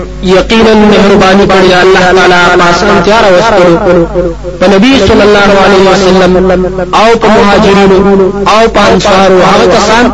[0.23, 3.77] یقینا مهرباني کړی الله تعالی پاسان تیار وستلو
[4.59, 6.33] په نبی صلی الله علیه وسلم
[6.93, 10.05] او په مهاجرینو او په انصارو هغه کسان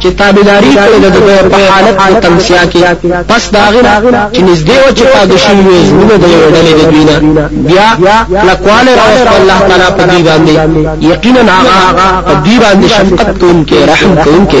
[0.00, 1.06] چې تابعداري کړې د
[1.52, 2.80] په حالت د تمسیا کې
[3.28, 3.80] پس داغه
[4.34, 7.16] چې نږدې و چې پاګ شي وي زموږ د یو ډلې د دوینا.
[7.68, 7.88] بیا
[8.48, 10.54] لکواله راوست الله تعالی په دې باندې
[11.12, 14.60] یقینا هغه په دې باندې شفقت کوونکې رحم کوونکې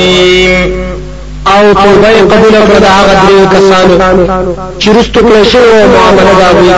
[0.00, 0.29] الرحيم
[1.70, 3.94] او توبه قبول کړه هغه دریو کسانو
[4.80, 5.58] چې رستو کړه شو
[5.94, 6.70] معاملې داوي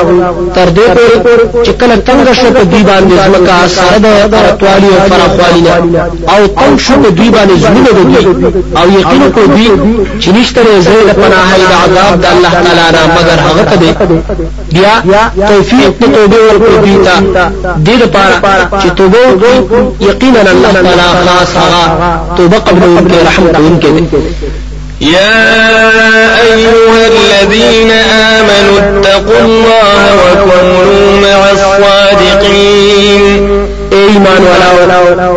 [0.56, 3.98] تر دې پورې چې کله څنګه شو په دی باندې ځمکه سره
[4.32, 6.02] د ارتوالي او فراخوالي نه.
[6.34, 8.16] او تنگ شو په دی باندې زمینه دوی.
[8.78, 9.68] او یقین کو دی
[10.22, 13.90] چې نشته زید پناه د عذاب د الله تعالی نه مگر هغه ته دی
[14.74, 14.94] بیا
[15.48, 17.44] توفیق ته توبه ورکړي دی ته.
[17.86, 18.34] دې لپاره
[18.80, 19.22] چې توبه
[20.00, 21.84] یقینا الله تعالی خاص هغه
[22.36, 24.02] توبه قبول کوي رحم کوي
[25.02, 33.34] يا أيها الذين آمنوا اتقوا الله وكونوا مع الصادقين.
[33.92, 34.68] ایمان والا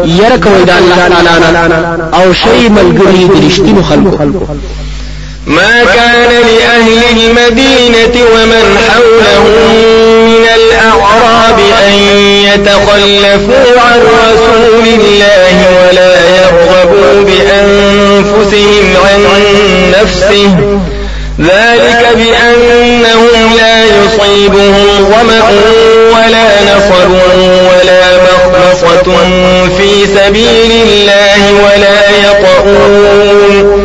[0.06, 4.46] يرك ويدا الله تعالى أو شيء ملګری درشتي خلقو.
[5.46, 9.76] ما كان لأهل المدينة ومن حولهم
[10.26, 11.94] من الأعراب أن
[12.44, 19.44] يتخلفوا عن رسول الله ولا يرغبوا بأنفسهم عن
[20.02, 20.80] نفسه.
[21.40, 25.44] ذلك بأنهم لا يصيبهم ظمأ
[26.14, 27.10] ولا نصر
[27.70, 29.08] ولا مخلصة
[29.78, 33.85] في سبيل الله ولا يطؤون.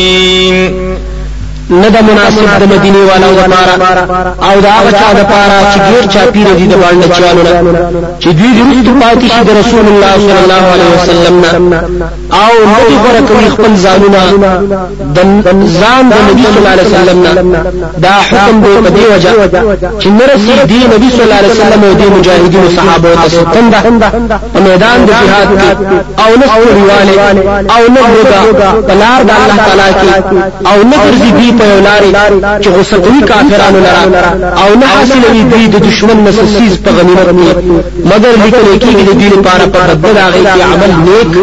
[1.71, 6.23] نه د مناسب د مدینه والو لپاره او دا هغه چا لپاره چې ډیر چا
[6.33, 7.43] پیر دي د باندې چالو
[8.21, 11.79] چې دوی د پاتې شي د رسول الله صلی الله علیه وسلم نه.
[12.43, 14.21] او نه غره کوي خپل ځانونه
[15.15, 15.19] د
[15.81, 17.61] ځان د نبی صلی الله علیه وسلم نه.
[18.05, 19.31] دا حکم دی په دی وجه
[20.01, 23.79] چې مرسي دی نبی صلی الله علیه وسلم او دی مجاهدین صحابه او ستنده
[24.53, 25.69] په میدان د جهاد کې
[26.23, 26.45] او نه
[27.75, 28.01] او نه
[28.87, 30.11] په لار د الله تعالی کې
[30.69, 32.09] او نه ګرځي په یو لارې
[32.63, 34.31] چې کوي کافرانو لرا
[34.63, 37.51] أو نه حاصلوي دوی د دشمن مسسیز په غنیمت کې
[38.11, 41.33] مگر لیکل کېږي د دې لپاره په بدل هغه کې عمل نیک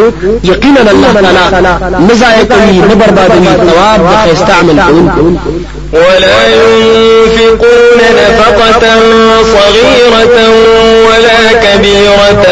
[0.51, 1.73] یقینا الله تعالی
[2.09, 5.51] نزای کوي نه بربادوي ثواب د خیسته عمل کوونکو
[5.93, 8.83] ولا ينفقون نفقة
[9.43, 10.49] صغيرة
[11.07, 12.45] ولا كبيرة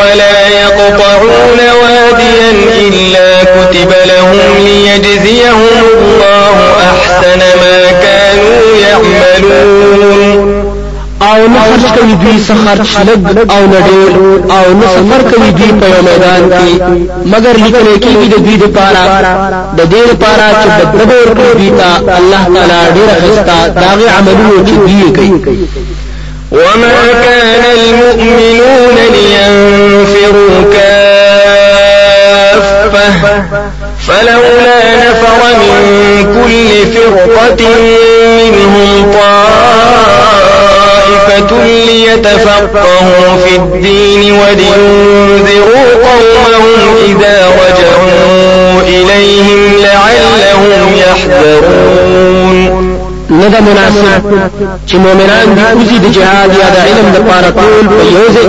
[0.00, 3.92] ولا يقطعون واديا إلا كتب
[11.40, 13.20] أو نه خرج کوي دوی څه خرج لګ
[13.54, 14.12] أو نه ډېر
[14.50, 16.70] أو نه سفر کوي دوی په یو میدان کې
[17.32, 19.02] مگر لیکل کېږي د دوی لپاره
[19.76, 21.88] د دې لپاره چې بدله ورکړي دوی ته
[22.18, 25.38] الله تعالی ډېر خستا داغه عملونه چې دوی کوي
[26.52, 33.08] وما كان المؤمنون لينفروا كافة
[34.06, 35.76] فلولا نفر من
[36.34, 37.62] كل فرقة
[38.54, 39.90] منهم طائفة
[41.86, 52.09] ليتفقهوا في الدين ولينذروا قومهم إذا رجعوا إليهم لعلهم يحذرون.
[53.38, 54.22] نه د مناسب
[54.88, 58.46] چې مؤمنان دي اوزي د جهاد یا د علم د پاره ټول په یو ځای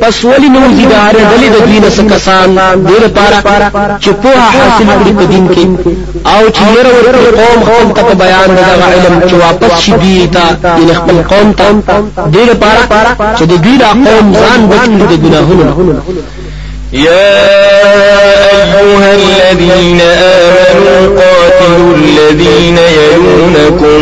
[0.00, 2.46] پس ولې نو زی د هر ډلې د دین څخه کسان
[2.88, 3.38] د لپاره
[4.02, 5.64] چې په حاصل کړي په دین کې
[6.34, 8.60] او چې یره ورته قوم قوم ته بیان د
[8.92, 10.44] علم چې واپس شي دی ته
[10.88, 11.66] د خپل قوم ته
[12.34, 12.82] د لپاره
[13.38, 13.74] چې د دې
[14.06, 15.64] قوم ځان بچي د ګناهونو
[16.92, 17.46] يا
[18.78, 24.00] أيها الذين آمنوا قاتلوا الذين يلونكم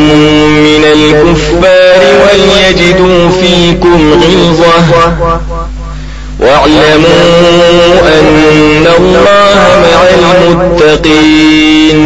[0.59, 4.85] من الكفار وليجدوا فيكم غلظة.
[6.41, 10.01] واعلموا أن الله مع
[10.45, 11.99] المتقين.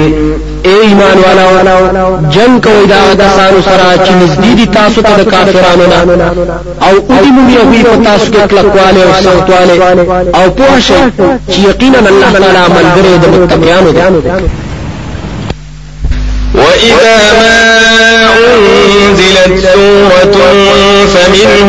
[0.69, 1.45] اے ایمان والا
[2.35, 5.99] جنگ کوي دا کسانو سره چې نږدې دي تاسو ته د کافرانو نه
[6.87, 9.75] أو اودي مو یو په تاسو کې کلکواله أو سختواله
[10.41, 11.01] أو په شي
[11.51, 14.01] چې یقینا الله تعالی ملګری د متقینانو دی
[16.55, 17.57] وإذا ما
[19.07, 20.37] أنزلت سورة
[21.13, 21.69] فمنهم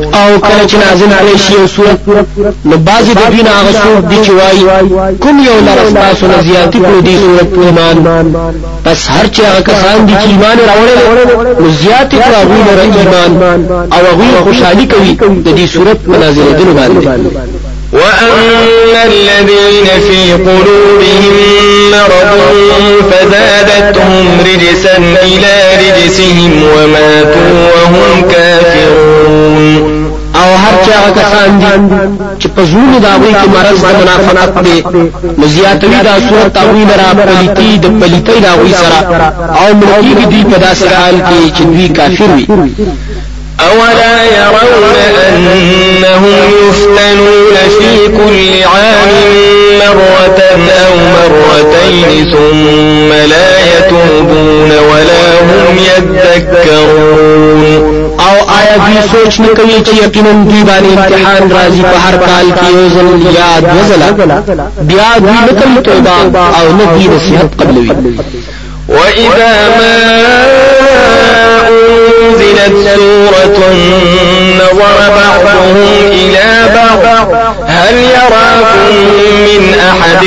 [0.13, 1.99] آو کله چې نازل علی شي أو سورت
[2.65, 4.59] نو بعضی د دین هغه سورت دی چې وای
[5.23, 7.97] کوم یو لرستا سو زیاتی کړو دی سورت ایمان.
[8.85, 12.35] پس هر چې هغه کسان دي چې ایمان راوړل نو زیاتی کړو
[12.69, 13.31] هغه ایمان
[13.93, 15.11] أو هغه خوشحالي کوي
[15.45, 17.07] د دې سورت منازل دي باندې.
[17.93, 21.35] وأما الذين في قلوبهم
[21.91, 22.39] مرض
[23.11, 30.00] فزادتهم رجسا إلى رجسهم وماتوا وهم كافرون.
[30.41, 31.65] أو هر چا کسان دي
[32.39, 34.77] چې په زړونو دا وایي چې مرز د منافقت دی
[35.37, 38.99] مزیاتوي دا صورت أو لرا پلیتی د پلیتی دا وایي سره
[39.61, 42.45] أو ملکی دي په داسې حال کې چې دوی کافر وي
[43.61, 44.95] أولا يرون
[45.29, 46.25] أنهم
[46.61, 49.11] يفتنون في كل عام
[49.79, 50.39] مرة
[50.81, 57.61] أو مرتين ثم لا يتوبون ولا هم يذكرون.
[58.27, 62.47] أو آیا دوی سوچ نه کوي چې یقینا دوی باندې امتحان راځي په هر کال
[62.57, 64.09] کې یو ځل یاد وزلا.
[64.81, 68.15] بیا دوی نه کوي توبة أو نه دوی نصیحت قبلوي.
[68.89, 69.95] وإذا ما
[71.67, 73.59] أنزلت سورة
[74.61, 75.77] نظر بعضهم
[76.11, 77.03] إلى بعض
[77.67, 78.85] هل يراكم
[79.47, 80.23] من أحد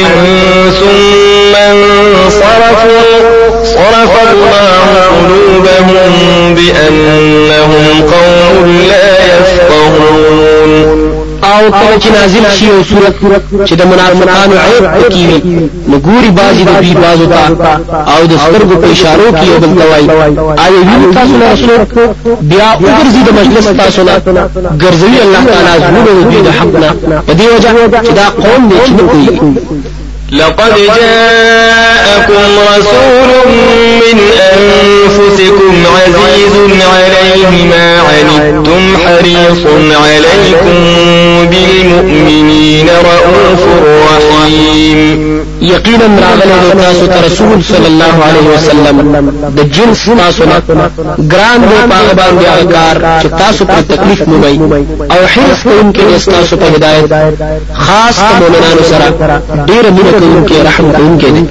[0.80, 4.86] ثم انصرفوا؟ صرف الله
[5.28, 11.14] قلوبهم بأنهم قوم لا يفقهون.
[11.44, 13.14] او کله چې نازل شي او صورت
[13.68, 17.42] چې د منافقانو عیب پکې وي نو ګوري بازي د دوی بازو ته
[18.12, 20.04] او د سترګو په اشارو کې یو بل توای
[20.64, 21.78] آیا ویني تاسو له رسول؟
[22.50, 24.14] بیا وګرځي د مجلس تاسو نه.
[24.82, 27.20] ګرځوي الله تعالی زموږ د دوی د حق نه.
[27.26, 27.70] په دې وجه
[28.06, 30.03] چې دا قوم دې چې کوي
[30.38, 32.42] لقد جاءكم
[32.76, 33.30] رسول
[34.00, 34.18] من
[34.54, 36.54] أنفسكم عزيز
[36.94, 39.62] عليه ما عنتم حريص
[40.04, 40.76] عليكم
[41.50, 43.62] بالمؤمنين رؤوف
[44.10, 45.44] رحيم.
[45.62, 48.96] یقینا راغله تاسو ته رسول صلی الله علیه وسلم.
[49.56, 50.62] د جنس تاسو نه
[51.32, 54.58] ګران دی پاغه باندې اکار چې تاسو پر تکلیف مومي
[55.10, 57.12] أو حرص کوونکې تاسو په هدایت
[57.74, 59.06] خاص مؤمنانو سره
[59.66, 61.44] ډیر مینه کوونکې رحم دي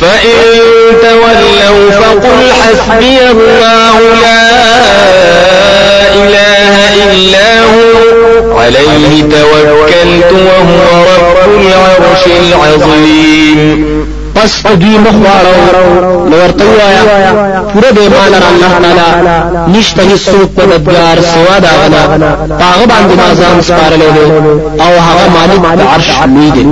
[0.00, 0.38] فإن
[1.02, 4.46] تولوا فقل حسبي الله لا
[6.14, 6.74] إله
[7.04, 8.58] إلا هو.
[8.58, 11.04] عليه توكلت وهو
[11.42, 13.86] رب العرش العظيم.
[14.36, 15.56] پس دوی مخواړو
[16.30, 17.32] نو ورته وایا
[17.72, 22.02] پوره به مال الله تعالی نشته هیڅوک مددگار سوا دا غنا
[22.60, 26.66] پاغه باندې ما ځان سپارلې آو هغه مالک عرش لوی دی